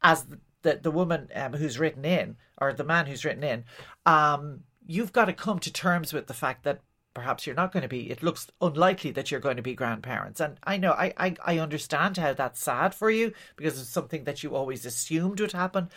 as 0.03 0.27
the 0.63 0.81
the, 0.83 0.91
woman 0.91 1.29
um, 1.35 1.53
who's 1.53 1.79
written 1.79 2.05
in 2.05 2.37
or 2.59 2.73
the 2.73 2.85
man 2.85 3.07
who's 3.07 3.25
written 3.25 3.45
in 3.45 3.65
um 4.07 4.61
you've 4.87 5.13
got 5.13 5.27
to 5.27 5.33
come 5.33 5.59
to 5.59 5.73
terms 5.73 6.13
with 6.13 6.27
the 6.27 6.35
fact 6.35 6.65
that 6.65 6.81
perhaps 7.15 7.47
you're 7.47 7.55
not 7.55 7.73
going 7.73 7.83
to 7.83 7.89
be 7.89 8.11
it 8.11 8.23
looks 8.23 8.49
unlikely 8.61 9.11
that 9.13 9.31
you're 9.31 9.41
going 9.41 9.57
to 9.57 9.63
be 9.63 9.75
grandparents 9.75 10.41
and 10.41 10.59
i 10.65 10.77
know 10.77 10.93
i 10.93 11.13
i, 11.17 11.37
I 11.45 11.59
understand 11.59 12.17
how 12.17 12.33
that's 12.33 12.61
sad 12.61 12.95
for 12.95 13.11
you 13.11 13.33
because 13.57 13.81
it's 13.81 13.89
something 13.89 14.25
that 14.25 14.43
you 14.43 14.55
always 14.55 14.85
assumed 14.85 15.41
would 15.41 15.53
happen 15.53 15.89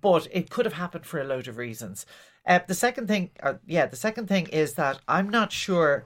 but 0.00 0.28
it 0.30 0.50
could 0.50 0.64
have 0.64 0.74
happened 0.74 1.06
for 1.06 1.20
a 1.20 1.24
load 1.24 1.48
of 1.48 1.56
reasons. 1.56 2.06
Uh, 2.46 2.60
the 2.66 2.74
second 2.74 3.08
thing, 3.08 3.30
uh, 3.42 3.54
yeah, 3.66 3.86
the 3.86 3.96
second 3.96 4.26
thing 4.26 4.46
is 4.46 4.74
that 4.74 5.00
I'm 5.08 5.28
not 5.28 5.52
sure 5.52 6.04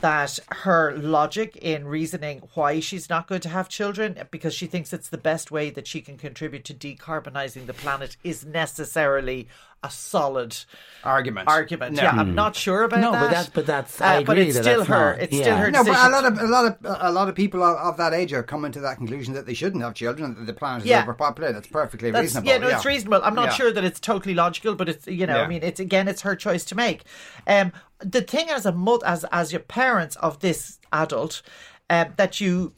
that 0.00 0.38
her 0.52 0.94
logic 0.96 1.56
in 1.56 1.86
reasoning 1.88 2.42
why 2.54 2.80
she's 2.80 3.08
not 3.08 3.26
going 3.26 3.40
to 3.40 3.48
have 3.48 3.68
children 3.68 4.18
because 4.30 4.54
she 4.54 4.66
thinks 4.66 4.92
it's 4.92 5.08
the 5.08 5.16
best 5.18 5.50
way 5.50 5.70
that 5.70 5.86
she 5.86 6.00
can 6.02 6.18
contribute 6.18 6.64
to 6.64 6.74
decarbonizing 6.74 7.66
the 7.66 7.72
planet 7.72 8.16
is 8.22 8.44
necessarily 8.44 9.48
a 9.82 9.90
solid 9.90 10.56
Argument. 11.04 11.48
argument. 11.48 11.94
No. 11.96 12.02
Yeah, 12.02 12.10
I'm 12.10 12.34
not 12.34 12.56
sure 12.56 12.82
about 12.84 13.00
No, 13.00 13.12
that. 13.12 13.20
but 13.20 13.26
that's- 13.28 13.50
but 13.54 13.66
that's- 13.66 14.00
I 14.00 14.16
Uh, 14.18 14.22
but 14.24 14.38
it's 14.38 14.54
that 14.56 14.64
still 14.64 14.78
that's 14.78 14.88
her. 14.88 15.12
not- 15.12 15.20
It's 15.20 15.32
yeah. 15.32 15.42
still 15.42 15.56
her 15.58 15.70
No, 15.70 15.84
but 15.84 15.94
a 15.96 16.08
lot 16.08 16.24
of 16.24 16.38
a 16.40 16.46
lot 16.46 16.64
of 16.64 16.76
a 17.02 17.12
lot 17.12 17.28
of 17.28 17.34
people 17.34 17.62
of, 17.62 17.76
of 17.76 17.96
that 17.98 18.12
age 18.14 18.32
are 18.32 18.42
coming 18.42 18.72
to 18.72 18.80
that 18.80 18.96
conclusion 18.96 19.34
that 19.34 19.46
they 19.46 19.54
shouldn't 19.54 19.84
have 19.84 19.94
children. 19.94 20.34
That 20.34 20.46
the 20.46 20.54
planet 20.54 20.82
is 20.84 20.88
Yeah. 20.88 21.02
overpopulated. 21.02 21.56
That's 21.56 21.68
perfectly 21.68 22.10
That's, 22.10 22.22
reasonable. 22.22 22.48
Yeah, 22.48 22.58
no, 22.58 22.68
it's 22.68 22.84
reasonable. 22.86 23.20
I'm 23.22 23.34
not 23.34 23.48
Yeah. 23.48 23.52
sure 23.54 23.72
that 23.72 23.84
it's 23.84 24.00
totally 24.00 24.34
logical, 24.34 24.74
but 24.74 24.88
it's 24.88 25.06
you 25.06 25.26
know, 25.26 25.36
Yeah. 25.36 25.42
I 25.42 25.46
mean, 25.46 25.62
it's 25.62 25.78
again, 25.78 26.08
it's 26.08 26.22
her 26.22 26.34
choice 26.34 26.64
to 26.66 26.74
make. 26.74 27.04
Um, 27.46 27.72
the 27.98 28.22
thing 28.22 28.50
as 28.50 28.66
a 28.66 28.72
mother, 28.72 29.06
as 29.06 29.24
as 29.32 29.52
your 29.52 29.60
parents 29.60 30.16
of 30.16 30.40
this 30.40 30.78
adult, 30.92 31.42
um, 31.90 32.12
that 32.16 32.40
you. 32.40 32.72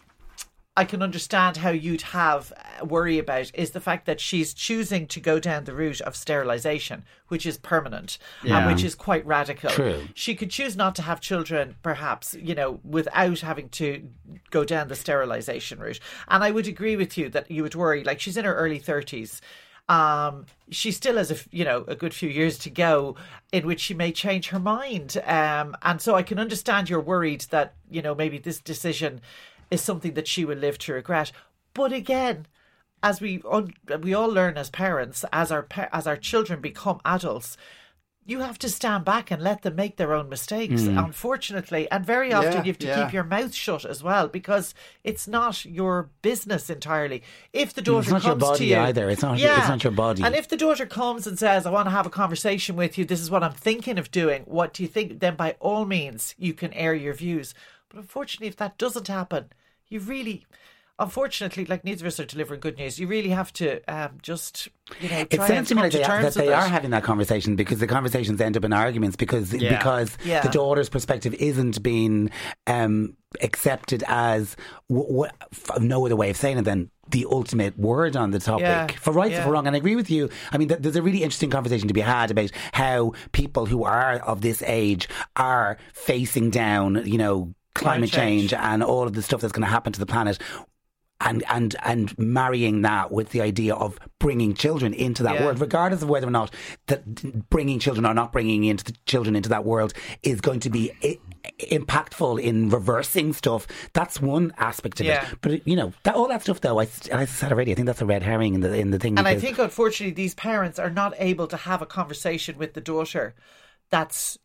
I 0.76 0.84
can 0.84 1.02
understand 1.02 1.56
how 1.56 1.70
you'd 1.70 2.02
have 2.02 2.52
uh, 2.80 2.84
worry 2.84 3.18
about 3.18 3.50
is 3.52 3.72
the 3.72 3.80
fact 3.80 4.06
that 4.06 4.20
she's 4.20 4.54
choosing 4.54 5.08
to 5.08 5.18
go 5.18 5.40
down 5.40 5.64
the 5.64 5.74
route 5.74 6.00
of 6.02 6.14
sterilization, 6.14 7.02
which 7.26 7.46
is 7.46 7.58
permanent 7.58 8.16
Yeah. 8.44 8.58
and 8.58 8.66
which 8.68 8.84
is 8.84 8.94
quite 8.94 9.26
radical. 9.26 9.70
True. 9.70 10.06
She 10.14 10.36
could 10.36 10.50
choose 10.50 10.76
not 10.76 10.94
to 10.94 11.02
have 11.02 11.20
children, 11.20 11.74
perhaps, 11.82 12.34
you 12.34 12.54
know, 12.54 12.78
without 12.84 13.40
having 13.40 13.70
to 13.70 14.08
go 14.52 14.62
down 14.62 14.86
the 14.86 14.94
sterilization 14.94 15.80
route. 15.80 15.98
And 16.28 16.44
I 16.44 16.52
would 16.52 16.68
agree 16.68 16.94
with 16.94 17.18
you 17.18 17.28
that 17.30 17.50
you 17.50 17.64
would 17.64 17.74
worry. 17.74 18.04
Like 18.04 18.20
she's 18.20 18.36
in 18.36 18.44
her 18.44 18.54
early 18.54 18.78
thirties. 18.78 19.40
Um, 19.88 20.46
she 20.70 20.92
still 20.92 21.16
has 21.16 21.30
a 21.30 21.36
you 21.50 21.64
know 21.64 21.84
a 21.88 21.94
good 21.94 22.12
few 22.12 22.28
years 22.28 22.58
to 22.58 22.70
go 22.70 23.16
in 23.52 23.66
which 23.66 23.80
she 23.80 23.94
may 23.94 24.12
change 24.12 24.48
her 24.48 24.58
mind. 24.58 25.16
Um, 25.24 25.76
and 25.82 26.00
so 26.00 26.14
I 26.14 26.22
can 26.22 26.38
understand 26.38 26.90
you're 26.90 27.00
worried 27.00 27.46
that 27.50 27.74
you 27.90 28.02
know 28.02 28.14
maybe 28.14 28.38
this 28.38 28.60
decision 28.60 29.20
is 29.70 29.80
something 29.80 30.14
that 30.14 30.28
she 30.28 30.44
will 30.44 30.58
live 30.58 30.78
to 30.78 30.92
regret. 30.92 31.32
But 31.74 31.92
again, 31.92 32.46
as 33.02 33.20
we 33.20 33.42
we 34.02 34.14
all 34.14 34.28
learn 34.28 34.56
as 34.58 34.70
parents, 34.70 35.24
as 35.32 35.50
our 35.50 35.66
as 35.92 36.06
our 36.06 36.16
children 36.16 36.60
become 36.60 37.00
adults, 37.04 37.56
you 38.28 38.40
have 38.40 38.58
to 38.58 38.68
stand 38.68 39.06
back 39.06 39.30
and 39.30 39.42
let 39.42 39.62
them 39.62 39.74
make 39.74 39.96
their 39.96 40.12
own 40.12 40.28
mistakes. 40.28 40.82
Hmm. 40.82 40.98
Unfortunately, 40.98 41.90
and 41.90 42.04
very 42.04 42.30
often 42.30 42.52
Yeah, 42.52 42.58
you 42.58 42.72
have 42.72 42.78
to 42.80 42.86
yeah. 42.86 43.04
keep 43.04 43.14
your 43.14 43.24
mouth 43.24 43.54
shut 43.54 43.86
as 43.86 44.02
well 44.02 44.28
because 44.28 44.74
it's 45.02 45.26
not 45.26 45.64
your 45.64 46.10
business 46.20 46.68
entirely. 46.68 47.22
If 47.54 47.72
the 47.72 47.80
hmm, 47.80 47.86
daughter 47.86 48.10
not 48.10 48.24
your 48.24 48.36
comes 48.36 48.58
to 48.58 48.66
you, 48.66 48.76
either. 48.76 49.08
It's 49.08 49.22
not- 49.22 49.38
yeah. 49.38 49.60
it's 49.60 49.68
not 49.70 49.82
your 49.82 49.94
body. 49.94 50.22
And 50.22 50.34
if 50.34 50.46
the 50.46 50.58
daughter 50.58 50.84
comes 50.84 51.26
and 51.26 51.38
says, 51.38 51.64
"I 51.64 51.70
want 51.70 51.86
to 51.86 51.90
have 51.90 52.04
a 52.04 52.10
conversation 52.10 52.76
with 52.76 52.98
you. 52.98 53.06
This 53.06 53.22
is 53.22 53.30
what 53.30 53.42
I'm 53.42 53.54
thinking 53.54 53.96
of 53.98 54.10
doing. 54.10 54.42
What 54.44 54.74
do 54.74 54.82
you 54.82 54.88
think?" 54.90 55.20
Then 55.20 55.34
by 55.34 55.56
all 55.58 55.86
means, 55.86 56.34
you 56.36 56.52
can 56.52 56.70
air 56.74 56.94
your 56.94 57.14
views. 57.14 57.54
But 57.88 57.98
unfortunately, 57.98 58.48
if 58.48 58.56
that 58.56 58.76
doesn't 58.76 59.08
happen, 59.08 59.46
you 59.88 60.00
really. 60.00 60.44
Unfortunately, 61.00 61.64
like 61.64 61.84
neither 61.84 62.04
of 62.04 62.08
us 62.08 62.18
are 62.18 62.24
delivering 62.24 62.60
good 62.60 62.76
news. 62.76 62.98
You 62.98 63.06
really 63.06 63.28
have 63.30 63.52
to 63.54 63.80
um, 63.86 64.18
just, 64.20 64.68
you 65.00 65.08
know, 65.08 65.24
It 65.30 65.40
sounds 65.42 65.68
to 65.68 65.74
me 65.76 65.82
like 65.82 65.92
to 65.92 65.98
they, 65.98 66.04
are, 66.04 66.22
that 66.22 66.34
they 66.34 66.52
are 66.52 66.66
it. 66.66 66.70
having 66.70 66.90
that 66.90 67.04
conversation 67.04 67.54
because 67.54 67.78
the 67.78 67.86
conversations 67.86 68.40
end 68.40 68.56
up 68.56 68.64
in 68.64 68.72
arguments 68.72 69.16
because 69.16 69.52
Yeah. 69.52 69.76
because 69.78 70.16
Yeah. 70.24 70.40
the 70.40 70.48
daughter's 70.48 70.88
perspective 70.88 71.34
isn't 71.34 71.82
being 71.84 72.30
um, 72.66 73.16
accepted 73.42 74.02
as 74.08 74.56
w- 74.88 75.06
w- 75.08 75.30
f- 75.52 75.80
no 75.80 76.04
other 76.04 76.16
way 76.16 76.30
of 76.30 76.36
saying 76.36 76.58
it 76.58 76.62
than 76.64 76.90
the 77.10 77.26
ultimate 77.30 77.78
word 77.78 78.16
on 78.16 78.32
the 78.32 78.38
topic 78.40 78.62
Yeah. 78.64 78.86
for 79.00 79.12
right 79.12 79.32
or 79.32 79.42
for 79.42 79.52
wrong. 79.52 79.66
And 79.66 79.76
I 79.76 79.78
agree 79.78 79.96
with 79.96 80.10
you. 80.10 80.28
I 80.52 80.58
mean, 80.58 80.68
th- 80.68 80.80
there's 80.80 80.96
a 80.96 81.02
really 81.02 81.22
interesting 81.22 81.48
conversation 81.50 81.86
to 81.88 81.94
be 81.94 82.00
had 82.00 82.30
about 82.32 82.50
how 82.72 83.12
people 83.32 83.66
who 83.66 83.84
are 83.84 84.14
of 84.26 84.40
this 84.40 84.62
age 84.66 85.08
are 85.36 85.78
facing 85.94 86.50
down, 86.50 87.02
you 87.06 87.18
know, 87.18 87.54
climate 87.74 88.10
Climate 88.10 88.10
change. 88.10 88.50
change 88.50 88.54
and 88.54 88.82
all 88.82 89.04
of 89.04 89.12
the 89.12 89.22
stuff 89.22 89.40
that's 89.40 89.52
going 89.52 89.64
to 89.64 89.70
happen 89.70 89.92
to 89.92 90.00
the 90.00 90.06
planet 90.06 90.38
and 91.20 91.42
and 91.48 91.74
and 91.82 92.16
marrying 92.18 92.82
that 92.82 93.10
with 93.10 93.30
the 93.30 93.40
idea 93.40 93.74
of 93.74 93.98
bringing 94.20 94.54
children 94.54 94.94
into 94.94 95.22
that 95.24 95.34
Yeah. 95.34 95.44
world, 95.46 95.60
regardless 95.60 96.02
of 96.02 96.08
whether 96.08 96.28
or 96.28 96.30
not 96.30 96.54
that 96.86 97.48
bringing 97.50 97.78
children 97.80 98.06
or 98.06 98.14
not 98.14 98.32
bringing 98.32 98.64
into 98.64 98.84
the 98.84 98.94
children 99.06 99.34
into 99.34 99.48
that 99.48 99.64
world 99.64 99.92
is 100.22 100.40
going 100.40 100.60
to 100.60 100.70
be 100.70 100.92
I- 101.02 101.18
impactful 101.70 102.40
in 102.40 102.68
reversing 102.68 103.32
stuff. 103.32 103.66
That's 103.94 104.20
one 104.20 104.52
aspect 104.58 105.00
of 105.00 105.06
Yeah. 105.06 105.28
it. 105.28 105.38
But 105.40 105.66
you 105.66 105.74
know, 105.76 105.92
that, 106.04 106.14
all 106.14 106.28
that 106.28 106.42
stuff 106.42 106.60
though, 106.60 106.78
I 106.78 106.84
said 106.84 107.50
already, 107.52 107.72
I 107.72 107.74
think 107.74 107.86
that's 107.86 108.02
a 108.02 108.06
red 108.06 108.22
herring 108.22 108.54
in 108.54 108.60
the 108.60 108.72
in 108.78 108.90
the 108.92 108.98
thing. 108.98 109.18
And 109.18 109.26
I 109.26 109.36
think, 109.38 109.58
unfortunately, 109.58 110.14
these 110.14 110.34
parents 110.34 110.78
are 110.78 110.90
not 110.90 111.14
able 111.18 111.46
to 111.48 111.56
have 111.56 111.82
a 111.82 111.86
conversation 111.86 112.58
with 112.58 112.74
the 112.74 112.80
daughter 112.80 113.34
that's 113.90 114.38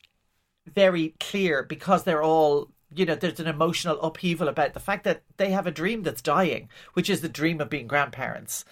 very 0.66 1.14
clear 1.20 1.62
because 1.64 2.04
they're 2.04 2.24
all, 2.24 2.72
you 2.96 3.06
know, 3.06 3.16
there's 3.16 3.40
an 3.40 3.48
emotional 3.48 4.02
upheaval 4.02 4.48
about 4.48 4.74
the 4.74 4.80
fact 4.80 5.04
that 5.04 5.24
they 5.38 5.52
have 5.52 5.68
a 5.68 5.72
dream 5.72 6.04
that's 6.04 6.22
dying, 6.22 6.70
which 6.94 7.10
is 7.10 7.22
the 7.22 7.30
dream 7.30 7.62
of 7.62 7.70
being 7.70 7.88
grandparents. 7.88 8.66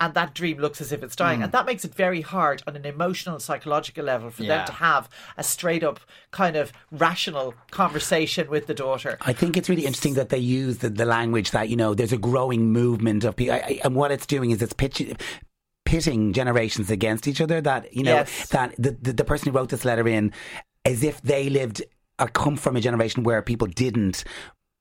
And 0.00 0.14
that 0.14 0.32
dream 0.32 0.58
looks 0.58 0.80
as 0.80 0.92
if 0.92 1.02
it's 1.02 1.16
dying. 1.16 1.42
And 1.42 1.50
hmm. 1.50 1.56
that 1.56 1.66
makes 1.66 1.84
it 1.84 1.92
very 1.92 2.20
hard 2.20 2.62
on 2.68 2.76
an 2.76 2.84
emotional 2.84 3.40
psychological 3.40 4.04
level 4.04 4.30
for 4.30 4.44
Yeah. 4.44 4.58
them 4.58 4.66
to 4.66 4.72
have 4.74 5.08
a 5.36 5.42
straight 5.42 5.82
up 5.82 5.98
kind 6.30 6.54
of 6.54 6.72
rational 6.92 7.54
conversation 7.72 8.48
with 8.48 8.68
the 8.68 8.74
daughter. 8.74 9.18
I 9.22 9.32
think 9.32 9.56
it's 9.56 9.68
really 9.68 9.86
interesting 9.86 10.14
that 10.14 10.28
they 10.28 10.38
use 10.38 10.78
the, 10.78 10.88
the 10.88 11.04
language 11.04 11.50
that 11.50 11.68
you 11.68 11.74
know 11.74 11.94
there's 11.94 12.12
a 12.12 12.18
growing 12.18 12.72
movement 12.72 13.24
of 13.24 13.34
people, 13.34 13.58
and 13.84 13.96
what 13.96 14.12
it's 14.12 14.26
doing 14.26 14.52
is 14.52 14.62
it's 14.62 14.72
pitching. 14.72 15.16
Pitting 15.84 16.34
generations 16.34 16.90
against 16.90 17.26
each 17.26 17.40
other. 17.40 17.62
That 17.62 17.96
you 17.96 18.02
know 18.02 18.16
Yes. 18.16 18.48
that 18.50 18.74
the, 18.76 18.90
the 19.00 19.14
the 19.14 19.24
person 19.24 19.50
who 19.50 19.56
wrote 19.58 19.70
this 19.70 19.86
letter 19.86 20.06
in, 20.06 20.34
as 20.84 21.02
if 21.02 21.22
they 21.22 21.48
lived 21.48 21.82
or 22.18 22.28
come 22.28 22.56
from 22.56 22.76
a 22.76 22.80
generation 22.80 23.22
where 23.22 23.42
people 23.42 23.66
didn't 23.66 24.24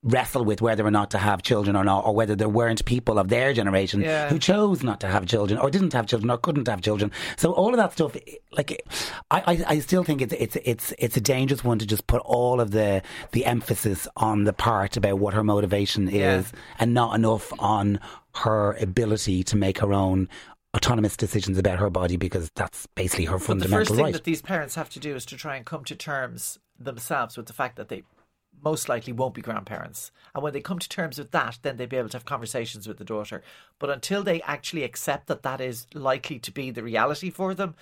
wrestle 0.03 0.45
with 0.45 0.61
whether 0.61 0.85
or 0.85 0.91
not 0.91 1.09
to 1.11 1.17
have 1.17 1.41
children 1.41 1.75
or 1.75 1.83
not, 1.83 2.05
or 2.05 2.13
whether 2.13 2.35
there 2.35 2.47
weren't 2.47 2.85
people 2.85 3.17
of 3.17 3.29
their 3.29 3.51
generation 3.51 3.99
Yeah. 4.01 4.29
who 4.29 4.37
chose 4.37 4.83
not 4.83 4.99
to 5.01 5.07
have 5.07 5.25
children, 5.25 5.59
or 5.59 5.71
didn't 5.71 5.91
have 5.93 6.05
children, 6.05 6.29
or 6.29 6.37
couldn't 6.37 6.67
have 6.67 6.81
children. 6.81 7.11
So 7.35 7.51
all 7.51 7.69
of 7.71 7.77
that 7.77 7.93
stuff, 7.93 8.15
like, 8.51 8.79
I, 9.31 9.41
I, 9.47 9.63
I 9.67 9.79
still 9.79 10.03
think 10.03 10.21
it's 10.21 10.33
it's 10.33 10.55
it's 10.63 10.93
it's 10.99 11.17
a 11.17 11.21
dangerous 11.21 11.63
one 11.63 11.79
to 11.79 11.85
just 11.85 12.05
put 12.07 12.21
all 12.23 12.61
of 12.61 12.71
the 12.71 13.01
the 13.31 13.43
emphasis 13.45 14.07
on 14.17 14.43
the 14.43 14.53
part 14.53 14.97
about 14.97 15.17
what 15.19 15.33
her 15.33 15.43
motivation 15.43 16.07
Yeah. 16.07 16.37
is, 16.37 16.51
and 16.79 16.93
not 16.93 17.15
enough 17.15 17.51
on 17.59 17.99
her 18.35 18.73
ability 18.79 19.43
to 19.45 19.57
make 19.57 19.79
her 19.79 19.93
own 19.93 20.29
autonomous 20.75 21.17
decisions 21.17 21.57
about 21.57 21.79
her 21.79 21.89
body 21.89 22.17
because 22.17 22.51
that's 22.55 22.85
basically 22.93 23.25
her 23.25 23.33
But 23.33 23.39
the 23.39 23.45
fundamental 23.47 23.79
first 23.79 23.95
thing 23.95 24.03
right. 24.05 24.13
that 24.13 24.25
these 24.25 24.43
parents 24.43 24.75
have 24.75 24.89
to 24.91 24.99
do 24.99 25.15
is 25.15 25.25
to 25.25 25.35
try 25.35 25.55
and 25.55 25.65
come 25.65 25.83
to 25.85 25.95
terms 25.95 26.59
themselves 26.79 27.37
with 27.37 27.47
the 27.47 27.53
fact 27.53 27.75
that 27.77 27.89
they 27.89 28.03
most 28.63 28.89
likely 28.89 29.13
won't 29.13 29.35
be 29.35 29.41
grandparents. 29.41 30.11
And 30.33 30.43
when 30.43 30.53
they 30.53 30.61
come 30.61 30.79
to 30.79 30.89
terms 30.89 31.17
with 31.17 31.31
that, 31.31 31.59
then 31.61 31.77
they'll 31.77 31.87
be 31.87 31.97
able 31.97 32.09
to 32.09 32.17
have 32.17 32.25
conversations 32.25 32.87
with 32.87 32.97
the 32.97 33.05
daughter. 33.05 33.43
But 33.79 33.89
until 33.89 34.23
they 34.23 34.41
actually 34.41 34.83
accept 34.83 35.27
that 35.27 35.43
that 35.43 35.61
is 35.61 35.87
likely 35.93 36.39
to 36.39 36.51
be 36.51 36.71
the 36.71 36.83
reality 36.83 37.29
for 37.29 37.53
them, 37.53 37.75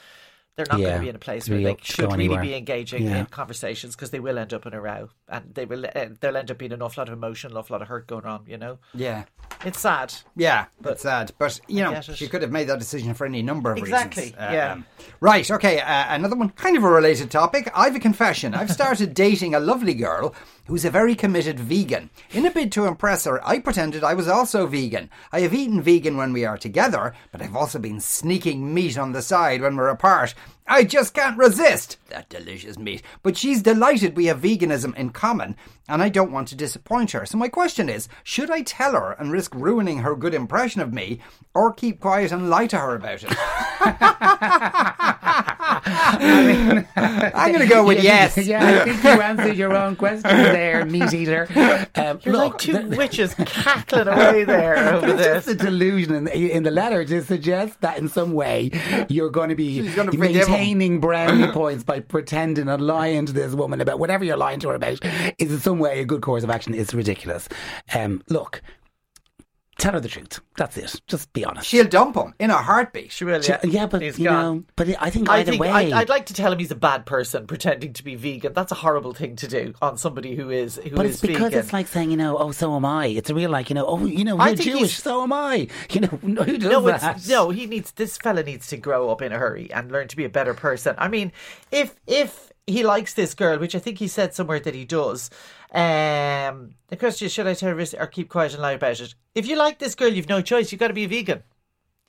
they're 0.56 0.66
not 0.70 0.80
going 0.80 0.94
to 0.94 1.00
be 1.02 1.10
in 1.10 1.16
a 1.16 1.20
place 1.20 1.50
where 1.50 1.60
they 1.60 1.76
should 1.82 2.12
really 2.14 2.38
be 2.38 2.56
engaging 2.56 3.04
Yeah. 3.04 3.18
in 3.20 3.26
conversations 3.26 3.96
because 3.96 4.12
they 4.12 4.20
will 4.22 4.38
end 4.38 4.54
up 4.54 4.66
in 4.66 4.74
a 4.74 4.80
row 4.80 5.10
and 5.28 5.54
they 5.54 5.66
will 5.66 5.86
uh, 5.86 6.06
there'll 6.22 6.38
end 6.38 6.50
up 6.50 6.58
being 6.58 6.72
an 6.72 6.82
awful 6.82 7.02
lot 7.02 7.10
of 7.10 7.14
emotion, 7.14 7.52
an 7.52 7.58
awful 7.58 7.74
lot 7.74 7.82
of 7.82 7.90
hurt 7.90 8.08
going 8.08 8.26
on. 8.26 8.46
You 8.48 8.58
know, 8.58 8.78
Yeah. 8.94 9.26
it's 9.66 9.80
sad. 9.80 10.14
Yeah, 10.36 10.66
but 10.80 11.00
sad. 11.00 11.34
But 11.38 11.60
you 11.68 11.84
know, 11.84 12.00
she 12.02 12.28
could 12.28 12.42
have 12.42 12.52
made 12.52 12.68
that 12.70 12.80
decision 12.80 13.14
for 13.14 13.26
any 13.26 13.42
number 13.42 13.72
of 13.74 13.80
Exactly, 13.80 14.24
reasons. 14.24 14.40
Uh, 14.42 14.50
yeah. 14.54 14.72
um, 14.74 14.86
right. 15.20 15.50
Okay. 15.52 15.82
Uh, 15.82 16.16
another 16.16 16.38
one, 16.38 16.50
kind 16.52 16.78
of 16.78 16.84
a 16.84 16.90
related 16.90 17.30
topic. 17.32 17.70
I've 17.76 17.96
a 17.96 18.00
confession. 18.00 18.54
I've 18.54 18.72
started 18.72 19.14
dating 19.26 19.56
a 19.56 19.60
lovely 19.60 19.94
girl 19.94 20.34
who's 20.68 20.86
a 20.86 20.90
very 20.90 21.16
committed 21.16 21.60
vegan. 21.60 22.10
In 22.32 22.46
a 22.46 22.52
bid 22.52 22.72
to 22.74 22.86
impress 22.86 23.26
her, 23.26 23.46
I 23.48 23.60
pretended 23.60 24.04
I 24.04 24.14
was 24.14 24.28
also 24.28 24.68
vegan. 24.68 25.10
I 25.32 25.42
have 25.42 25.54
eaten 25.54 25.82
vegan 25.82 26.18
when 26.18 26.34
we 26.34 26.46
are 26.46 26.58
together, 26.58 27.14
but 27.32 27.42
I've 27.42 27.56
also 27.56 27.80
been 27.80 28.00
sneaking 28.00 28.74
meat 28.74 28.98
on 28.98 29.12
the 29.12 29.22
side 29.22 29.62
when 29.62 29.76
we're 29.76 29.90
apart. 29.90 30.34
I 30.68 30.84
just 30.84 31.14
can't 31.14 31.38
resist 31.38 31.98
that 32.10 32.30
delicious 32.30 32.78
meat. 32.78 33.04
But 33.22 33.38
she's 33.38 33.62
delighted 33.62 34.18
we 34.18 34.26
have 34.26 34.42
veganism 34.42 34.96
in 34.96 35.12
common, 35.12 35.56
and 35.88 36.02
I 36.02 36.10
don't 36.10 36.32
want 36.32 36.48
to 36.48 36.56
disappoint 36.56 37.12
her. 37.12 37.26
So 37.26 37.38
my 37.38 37.50
question 37.50 37.88
is, 37.88 38.10
should 38.24 38.50
I 38.50 38.64
tell 38.64 38.94
her 38.94 39.12
and 39.12 39.32
risk 39.32 39.54
ruining 39.54 40.00
her 40.00 40.16
good 40.16 40.34
impression 40.34 40.82
of 40.82 40.92
me, 40.92 41.20
or 41.54 41.72
keep 41.72 42.00
quiet 42.00 42.32
and 42.32 42.50
lie 42.50 42.68
to 42.68 42.80
her 42.80 42.96
about 42.96 43.24
it? 43.24 43.30
I'm 45.88 47.52
going 47.52 47.60
to 47.60 47.68
go 47.68 47.86
with 47.86 48.04
yes. 48.04 48.38
yeah, 48.38 48.82
I 48.82 48.86
think 48.86 49.04
you 49.04 49.10
answered 49.22 49.56
your 49.56 49.76
own 49.76 49.96
question 49.96 50.32
there, 50.32 50.84
meat 50.86 51.14
eater. 51.14 51.48
Um, 51.96 52.20
You're 52.24 52.34
look, 52.34 52.54
like 52.54 52.58
two 52.58 52.74
the- 52.74 52.98
witches 52.98 53.34
cackling 53.36 54.08
away 54.08 54.44
there 54.46 54.78
over 54.96 55.08
It's 55.08 55.24
just 55.24 55.48
a 55.48 55.56
delusion 55.56 56.14
in 56.16 56.24
the, 56.26 56.52
in 56.52 56.64
the 56.64 56.72
letter 56.72 57.06
to 57.06 57.22
suggest 57.24 57.82
that 57.82 58.00
in 58.00 58.08
some 58.10 58.34
way 58.34 58.72
you're 59.10 59.30
going 59.30 59.50
to 59.50 59.56
be 59.56 59.88
gonna 59.96 60.12
forgive 60.12 60.50
maintaining 60.50 61.00
brownie 61.00 61.48
points 61.52 61.84
by 61.84 62.00
pretending 62.00 62.68
and 62.68 62.86
lying 62.86 63.26
to 63.28 63.34
this 63.34 63.54
woman 63.54 63.80
about 63.82 64.00
whatever 64.00 64.24
you're 64.24 64.38
lying 64.38 64.60
to 64.62 64.70
her 64.70 64.76
about 64.76 65.00
is 65.38 65.52
in 65.52 65.60
some 65.60 65.78
way 65.80 66.00
a 66.00 66.06
good 66.06 66.22
course 66.22 66.44
of 66.44 66.50
action. 66.50 66.74
It's 66.74 66.94
ridiculous. 66.94 67.48
Um, 67.94 68.24
look, 68.30 68.62
tell 69.78 69.94
her 69.94 70.00
the 70.00 70.08
truth. 70.08 70.40
That's 70.58 70.78
it. 70.78 71.02
Just 71.08 71.32
be 71.34 71.44
honest. 71.46 71.68
She'll 71.68 71.86
dump 71.88 72.16
him 72.16 72.34
in 72.40 72.50
a 72.50 72.58
heartbeat. 72.58 73.12
She 73.12 73.26
will, 73.26 73.42
Yeah, 73.44 73.60
yeah, 73.64 73.86
but 73.86 74.02
He's 74.02 74.18
you 74.18 74.26
gone. 74.26 74.58
know, 74.58 74.64
but 74.76 74.90
I 75.02 75.10
think 75.10 75.30
I 75.30 75.40
either 75.40 75.52
think 75.52 75.62
way, 75.62 75.70
I'd, 75.70 75.94
I'd 75.94 76.10
like 76.10 76.28
to 76.28 76.34
tell 76.34 76.52
him 76.52 76.60
he's 76.60 76.72
a 76.72 76.76
bad 76.76 77.06
person 77.06 77.48
pretending 77.48 77.94
to 77.94 78.04
be 78.04 78.16
vegan. 78.16 78.54
That's 78.54 78.72
a 78.72 78.76
horrible 78.76 79.14
thing 79.14 79.36
to 79.38 79.48
do 79.48 79.74
on 79.82 79.98
somebody 79.98 80.36
who 80.36 80.50
is 80.50 80.76
who 80.78 80.82
is 80.84 80.92
But 80.92 81.06
it's 81.06 81.22
because 81.22 81.40
vegan. 81.52 81.60
it's 81.60 81.74
like 81.74 81.88
saying, 81.88 82.12
you 82.12 82.18
know, 82.18 82.38
oh, 82.38 82.52
so 82.52 82.76
am 82.76 82.86
I. 82.86 83.08
It's 83.08 83.30
a 83.30 83.36
real 83.36 83.50
like, 83.50 83.70
you 83.70 83.74
know, 83.76 83.86
oh, 83.86 84.06
you 84.06 84.24
know, 84.24 84.38
I 84.38 84.50
you're 84.50 84.56
Jewish, 84.78 84.98
so 84.98 85.24
am 85.24 85.34
I. 85.34 85.68
You 85.92 86.02
know, 86.02 86.08
who 86.08 86.58
does 86.58 86.72
no, 86.72 86.82
that? 86.82 87.28
no. 87.28 87.50
He 87.52 87.68
needs 87.68 87.92
this 87.92 88.18
fella 88.18 88.44
needs 88.44 88.68
to 88.68 88.78
grow 88.78 89.10
up 89.12 89.22
in 89.22 89.32
a 89.32 89.38
hurry 89.38 89.72
and 89.72 89.92
learn 89.92 90.08
to 90.10 90.16
be 90.18 90.26
a 90.26 90.30
better 90.30 90.54
person. 90.54 90.96
I 90.98 91.08
mean, 91.08 91.32
if 91.72 91.96
if 92.08 92.52
he 92.68 92.84
likes 92.84 93.14
this 93.14 93.34
girl, 93.34 93.60
which 93.60 93.76
I 93.76 93.80
think 93.80 94.00
he 94.00 94.08
said 94.08 94.34
somewhere 94.34 94.60
that 94.60 94.74
he 94.76 94.86
does. 94.86 95.30
Um, 95.72 96.76
the 96.88 96.96
question 96.98 97.26
is, 97.28 97.34
should 97.34 97.48
I 97.48 97.54
tell 97.54 97.76
her 97.76 97.86
or 98.00 98.08
keep 98.08 98.30
quiet 98.30 98.54
and 98.54 98.62
lie 98.62 98.72
about 98.74 99.00
it? 99.00 99.14
If 99.36 99.46
you 99.48 99.56
like 99.58 99.80
this 99.80 99.96
girl, 99.96 100.10
you've 100.10 100.30
no 100.30 100.42
choice. 100.42 100.72
You've 100.72 100.80
got 100.80 100.88
to 100.88 100.94
be 100.94 101.04
a 101.04 101.08
vegan. 101.08 101.44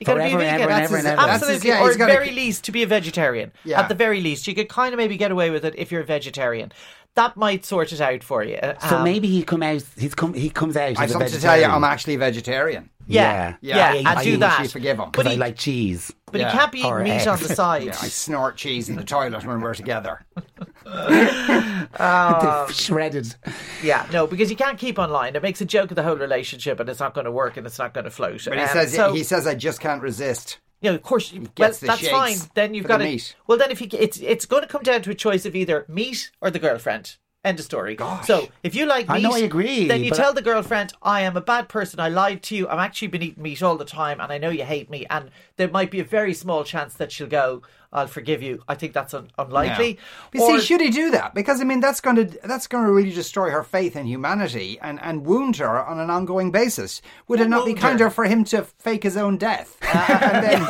You 0.00 0.06
got 0.06 0.14
to 0.14 0.20
be 0.24 0.32
a 0.32 0.38
vegan. 0.38 0.60
ever 0.60 0.68
That's 0.70 0.84
ever 0.90 0.96
his- 0.96 1.06
and 1.06 1.18
ever. 1.18 1.26
That's 1.26 1.40
his- 1.40 1.48
Absolutely, 1.56 1.68
yeah, 1.70 1.82
or 1.82 1.90
at 1.90 1.98
gotta 1.98 2.12
very 2.12 2.26
keep- 2.28 2.36
least 2.36 2.64
to 2.64 2.72
be 2.72 2.82
a 2.82 2.86
vegetarian. 2.86 3.52
Yeah. 3.64 3.80
At 3.80 3.88
the 3.88 3.94
very 3.94 4.20
least, 4.20 4.46
you 4.46 4.54
could 4.54 4.68
kind 4.68 4.92
of 4.94 4.98
maybe 4.98 5.16
get 5.16 5.30
away 5.30 5.50
with 5.50 5.64
it 5.64 5.74
if 5.76 5.90
you're 5.90 6.02
a 6.02 6.04
vegetarian. 6.06 6.72
That 7.14 7.36
might 7.36 7.64
sort 7.64 7.92
it 7.92 8.00
out 8.00 8.22
for 8.22 8.44
you. 8.44 8.58
So 8.88 8.96
Um, 8.98 9.04
maybe 9.04 9.26
he 9.28 9.42
come 9.42 9.62
out. 9.62 9.82
He's 9.98 10.14
come. 10.14 10.34
He 10.34 10.50
comes 10.50 10.76
out. 10.76 10.90
I've 10.98 11.00
as 11.00 11.12
something 11.12 11.30
to 11.32 11.40
tell 11.40 11.58
you. 11.58 11.64
I'm 11.64 11.82
actually 11.82 12.14
a 12.14 12.18
vegetarian. 12.18 12.90
yeah, 13.06 13.22
Yeah. 13.62 13.76
yeah, 13.76 13.92
Yeah, 13.94 13.98
and 14.00 14.08
I 14.08 14.22
do 14.24 14.36
that. 14.36 14.62
you 14.62 14.68
forgive 14.68 14.98
him. 14.98 15.06
But 15.06 15.12
because 15.12 15.26
I 15.28 15.30
he, 15.32 15.36
like 15.38 15.56
cheese. 15.56 16.12
But 16.30 16.40
Yeah. 16.40 16.50
he 16.50 16.58
can't 16.58 16.72
be 16.72 16.78
eating 16.80 16.90
Or 16.90 17.02
meat 17.02 17.26
on 17.26 17.38
the 17.38 17.48
side. 17.48 17.84
Yeah, 17.84 17.96
I 18.00 18.08
snort 18.08 18.56
cheese 18.56 18.88
in 18.88 18.96
the 18.96 19.04
toilet 19.04 19.44
when 19.46 19.60
we're 19.60 19.74
together. 19.74 20.24
Shredded. 22.72 23.34
Yeah, 23.82 24.06
no, 24.12 24.26
because 24.26 24.50
you 24.50 24.56
can't 24.56 24.78
keep 24.78 24.98
online. 24.98 25.36
It 25.36 25.42
makes 25.42 25.60
a 25.60 25.64
joke 25.64 25.90
of 25.90 25.96
the 25.96 26.02
whole 26.02 26.16
relationship, 26.16 26.80
and 26.80 26.88
it's 26.88 27.00
not 27.00 27.14
going 27.14 27.24
to 27.24 27.30
work, 27.32 27.56
and 27.56 27.66
it's 27.66 27.78
not 27.78 27.94
going 27.94 28.04
to 28.04 28.10
float. 28.10 28.44
But 28.44 28.54
he 28.58 28.60
Um, 28.64 28.68
says 28.68 28.94
so, 28.94 29.12
he 29.14 29.22
says 29.22 29.46
I 29.46 29.54
just 29.54 29.80
can't 29.80 30.02
resist. 30.02 30.58
You 30.82 30.90
know, 30.90 30.96
of 30.96 31.02
course, 31.02 31.32
well, 31.32 31.46
Gets 31.54 31.78
the 31.80 31.86
that's 31.86 32.08
fine. 32.08 32.36
Then 32.54 32.74
you've 32.74 32.86
got 32.86 32.98
the 32.98 33.04
to. 33.04 33.10
meat. 33.10 33.34
Well, 33.46 33.56
then 33.58 33.70
if 33.70 33.80
you, 33.80 33.88
it's 33.92 34.18
it's 34.18 34.44
going 34.46 34.62
to 34.62 34.68
come 34.68 34.82
down 34.82 35.02
to 35.02 35.10
a 35.10 35.14
choice 35.14 35.46
of 35.46 35.56
either 35.56 35.86
meat 35.88 36.30
or 36.40 36.50
the 36.50 36.58
girlfriend. 36.58 37.16
End 37.46 37.60
of 37.60 37.64
story. 37.64 37.96
So 38.24 38.48
if 38.64 38.74
you 38.74 38.86
like 38.86 39.08
meat, 39.08 39.14
I 39.14 39.20
know, 39.20 39.32
I 39.32 39.38
agree, 39.38 39.86
Then 39.86 40.02
you 40.02 40.10
tell 40.10 40.32
the 40.32 40.42
girlfriend, 40.42 40.92
"I 41.00 41.20
am 41.20 41.36
a 41.36 41.40
bad 41.40 41.68
person. 41.68 42.00
I 42.00 42.08
lied 42.08 42.42
to 42.44 42.56
you. 42.56 42.68
I'm 42.68 42.80
actually 42.80 43.06
been 43.06 43.22
eating 43.22 43.42
meat 43.42 43.62
all 43.62 43.76
the 43.76 43.84
time, 43.84 44.20
and 44.20 44.32
I 44.32 44.38
know 44.38 44.50
you 44.50 44.64
hate 44.64 44.90
me." 44.90 45.06
And 45.08 45.30
there 45.56 45.68
might 45.68 45.92
be 45.92 46.00
a 46.00 46.04
very 46.04 46.34
small 46.34 46.64
chance 46.64 46.94
that 46.94 47.12
she'll 47.12 47.28
go, 47.28 47.62
"I'll 47.96 48.06
forgive 48.06 48.42
you." 48.42 48.62
I 48.68 48.74
think 48.76 48.92
that's 48.92 49.12
un- 49.14 49.30
unlikely. 49.38 49.98
But 50.32 50.42
Or- 50.42 50.60
see, 50.60 50.66
should 50.66 50.80
he 50.80 50.90
do 50.90 51.10
that? 51.10 51.34
Because 51.34 51.60
I 51.60 51.64
mean, 51.64 51.80
that's 51.80 52.00
going 52.00 52.16
to 52.16 52.24
that's 52.44 52.66
going 52.68 52.84
to 52.86 52.92
really 52.92 53.10
destroy 53.12 53.50
her 53.50 53.62
faith 53.64 53.96
in 53.96 54.06
humanity 54.06 54.78
and, 54.80 55.00
and 55.02 55.24
wound 55.26 55.56
her 55.56 55.84
on 55.84 55.98
an 55.98 56.10
ongoing 56.10 56.50
basis. 56.52 57.02
Would 57.28 57.40
it 57.40 57.48
not 57.48 57.64
be 57.66 57.72
wound 57.72 57.82
her? 57.82 57.88
kinder 57.88 58.10
for 58.10 58.24
him 58.26 58.44
to 58.44 58.62
fake 58.78 59.02
his 59.02 59.16
own 59.16 59.36
death, 59.38 59.76
Uh, 59.82 60.18
and 60.20 60.44
then 60.44 60.60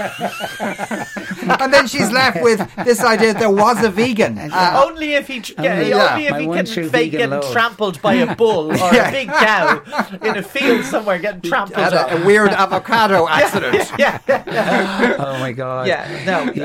and 1.61 1.73
then 1.73 1.87
she's 1.89 2.11
left 2.13 2.43
with 2.43 2.59
this 2.85 3.03
idea 3.03 3.33
that 3.33 3.41
there 3.41 3.51
was 3.51 3.83
a 3.83 3.91
vegan? 3.91 4.39
Uh, 4.39 4.83
only 4.87 5.15
if 5.15 5.27
he, 5.27 5.43
yeah, 5.59 5.73
Only- 5.75 5.89
yeah, 5.91 6.11
only 6.13 6.27
if 6.27 6.37
he 6.37 6.47
can 6.47 6.67
fake 6.67 6.91
vegan 6.93 7.11
getting 7.11 7.31
load. 7.31 7.53
trampled 7.53 8.01
by 8.03 8.15
a 8.15 8.35
bull 8.37 8.71
or 8.73 8.77
Yeah. 8.77 9.09
a 9.09 9.13
big 9.13 9.29
cow 9.29 9.83
in 10.23 10.37
a 10.37 10.43
field 10.43 10.85
somewhere 10.85 11.19
getting 11.19 11.43
trampled. 11.43 11.79
a, 11.93 12.23
a 12.23 12.25
weird 12.27 12.51
avocado 12.51 13.27
accident. 13.29 13.91
yeah, 13.99 14.19
yeah, 14.29 15.17
Oh 15.19 15.39
my 15.39 15.53
god. 15.53 15.87
yeah. 15.89 16.23
No, 16.25 16.53
he- 16.53 16.61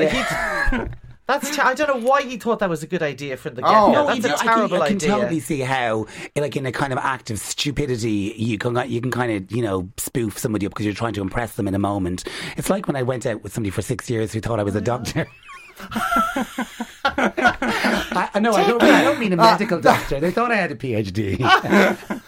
that's. 1.28 1.56
Ter- 1.56 1.64
I 1.64 1.74
don't 1.74 1.88
know 2.02 2.08
why 2.08 2.24
he 2.24 2.38
thought 2.38 2.60
that 2.60 2.70
was 2.70 2.84
a 2.84 2.88
good 2.88 3.02
idea 3.04 3.38
from 3.38 3.56
the 3.56 3.62
get 3.62 3.72
Oh. 3.72 3.88
go. 3.88 3.94
No, 3.94 4.06
That's 4.08 4.18
you 4.18 4.24
do- 4.24 4.34
a 4.34 4.38
terrible 4.38 4.64
I 4.64 4.68
can, 4.68 4.82
I 4.82 4.88
can 4.88 4.96
idea. 4.98 5.10
totally 5.10 5.40
see 5.40 5.60
how, 5.62 6.06
like 6.36 6.56
in 6.58 6.66
a 6.66 6.72
kind 6.72 6.92
of 6.94 7.00
act 7.00 7.30
of 7.32 7.40
stupidity, 7.40 8.34
you 8.38 8.58
can 8.58 8.76
you 8.90 9.02
can 9.02 9.12
kind 9.12 9.32
of 9.32 9.52
you 9.52 9.62
know 9.62 9.90
spoof 9.98 10.38
somebody 10.38 10.66
up 10.66 10.72
because 10.74 10.86
you're 10.86 10.96
trying 10.96 11.14
to 11.14 11.22
impress 11.22 11.56
them 11.56 11.68
in 11.68 11.76
a 11.76 11.80
moment. 11.80 12.24
It's 12.58 12.70
like 12.70 12.88
when 12.88 12.96
I 12.96 13.04
went 13.04 13.26
out 13.26 13.44
with 13.44 13.54
somebody 13.54 13.72
for 13.72 13.82
six 13.82 14.10
years 14.10 14.34
who 14.34 14.40
thought 14.42 14.60
I 14.60 14.64
was 14.64 14.76
a 14.76 14.82
doctor. 14.82 15.28
I, 17.04 18.30
I 18.36 18.40
know 18.40 18.52
I 18.54 18.68
don't. 18.68 18.82
mean- 18.82 18.92
I 18.94 19.02
don't 19.04 19.20
mean 19.20 19.34
a 19.34 19.42
uh, 19.42 19.52
medical 19.52 19.80
doctor. 19.80 20.20
They 20.20 20.32
thought 20.32 20.52
I 20.52 20.56
had 20.56 20.72
a 20.72 20.76
PhD. 20.76 22.21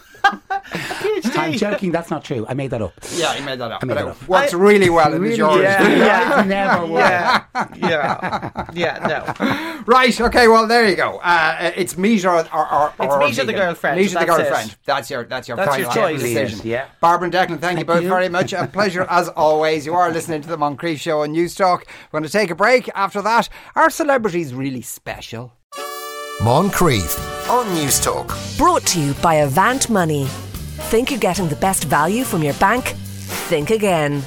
I'm 1.44 1.52
joking. 1.58 1.90
That's 1.92 2.10
not 2.10 2.24
true. 2.24 2.44
I 2.48 2.54
made 2.54 2.70
that 2.70 2.82
up. 2.82 2.92
Yeah, 3.14 3.34
he 3.34 3.44
made 3.44 3.58
that 3.60 3.70
up. 3.72 3.82
I 3.82 3.86
made 3.86 3.94
but 3.94 4.00
that 4.04 4.06
it 4.06 4.10
up. 4.22 4.28
works 4.28 4.54
I- 4.54 4.56
really 4.56 4.90
well 4.90 5.06
in 5.06 5.12
the 5.12 5.20
Really? 5.20 5.36
George. 5.36 5.62
Yeah, 5.62 5.88
yeah. 5.96 6.40
It 6.42 6.46
never 6.48 6.86
worked. 6.86 6.98
Yeah, 7.08 7.44
yeah, 7.76 8.64
yeah. 8.72 9.06
No, 9.38 9.84
Right, 9.86 10.18
okay, 10.20 10.48
well 10.48 10.66
there 10.66 10.88
you 10.88 10.96
go. 10.96 11.18
Uh, 11.22 11.72
it's 11.76 11.96
meat 11.98 12.24
or, 12.24 12.36
or, 12.54 12.72
or 12.72 12.92
It's 12.98 13.14
or 13.14 13.18
meat 13.18 13.34
the 13.36 13.52
girlfriend, 13.52 14.00
Meat 14.00 14.08
the 14.08 14.14
that's 14.14 14.24
it. 14.24 14.26
girlfriend. 14.26 14.76
That's 14.84 15.10
your 15.10 15.24
that's 15.24 15.46
your 15.48 15.56
That's 15.56 15.70
final 15.70 15.84
your 15.84 15.92
choice. 15.94 16.20
decision. 16.22 16.60
Yeah. 16.64 16.86
Barbara 17.00 17.26
and 17.26 17.34
Declan, 17.34 17.60
thank, 17.60 17.78
you 17.78 17.84
both 17.84 18.02
you. 18.02 18.08
very 18.08 18.28
much. 18.28 18.52
A 18.52 18.66
pleasure 18.72 19.06
as 19.10 19.28
always. 19.30 19.84
You 19.86 19.94
are 19.94 20.10
listening 20.10 20.40
to 20.42 20.48
the 20.48 20.56
Moncrieff 20.56 20.98
Show 21.00 21.20
on 21.22 21.32
News 21.32 21.54
Talk. 21.54 21.86
We're 22.10 22.20
going 22.20 22.28
to 22.28 22.32
take 22.32 22.50
a 22.50 22.54
break. 22.54 22.88
After 22.94 23.20
that, 23.22 23.48
are 23.76 23.90
celebrities 23.90 24.54
really 24.54 24.82
special? 24.82 25.52
Moncrieff 26.40 27.48
on 27.50 27.72
News 27.74 28.00
Talk. 28.00 28.34
Brought 28.56 28.84
to 28.86 29.00
you 29.00 29.14
by 29.14 29.34
Avant 29.36 29.88
Money. 29.90 30.26
Think 30.94 31.10
you're 31.10 31.18
getting 31.18 31.48
the 31.48 31.56
best 31.56 31.86
value 31.86 32.22
from 32.22 32.44
your 32.44 32.54
bank? 32.54 32.94
Think 33.50 33.70
again. 33.70 34.22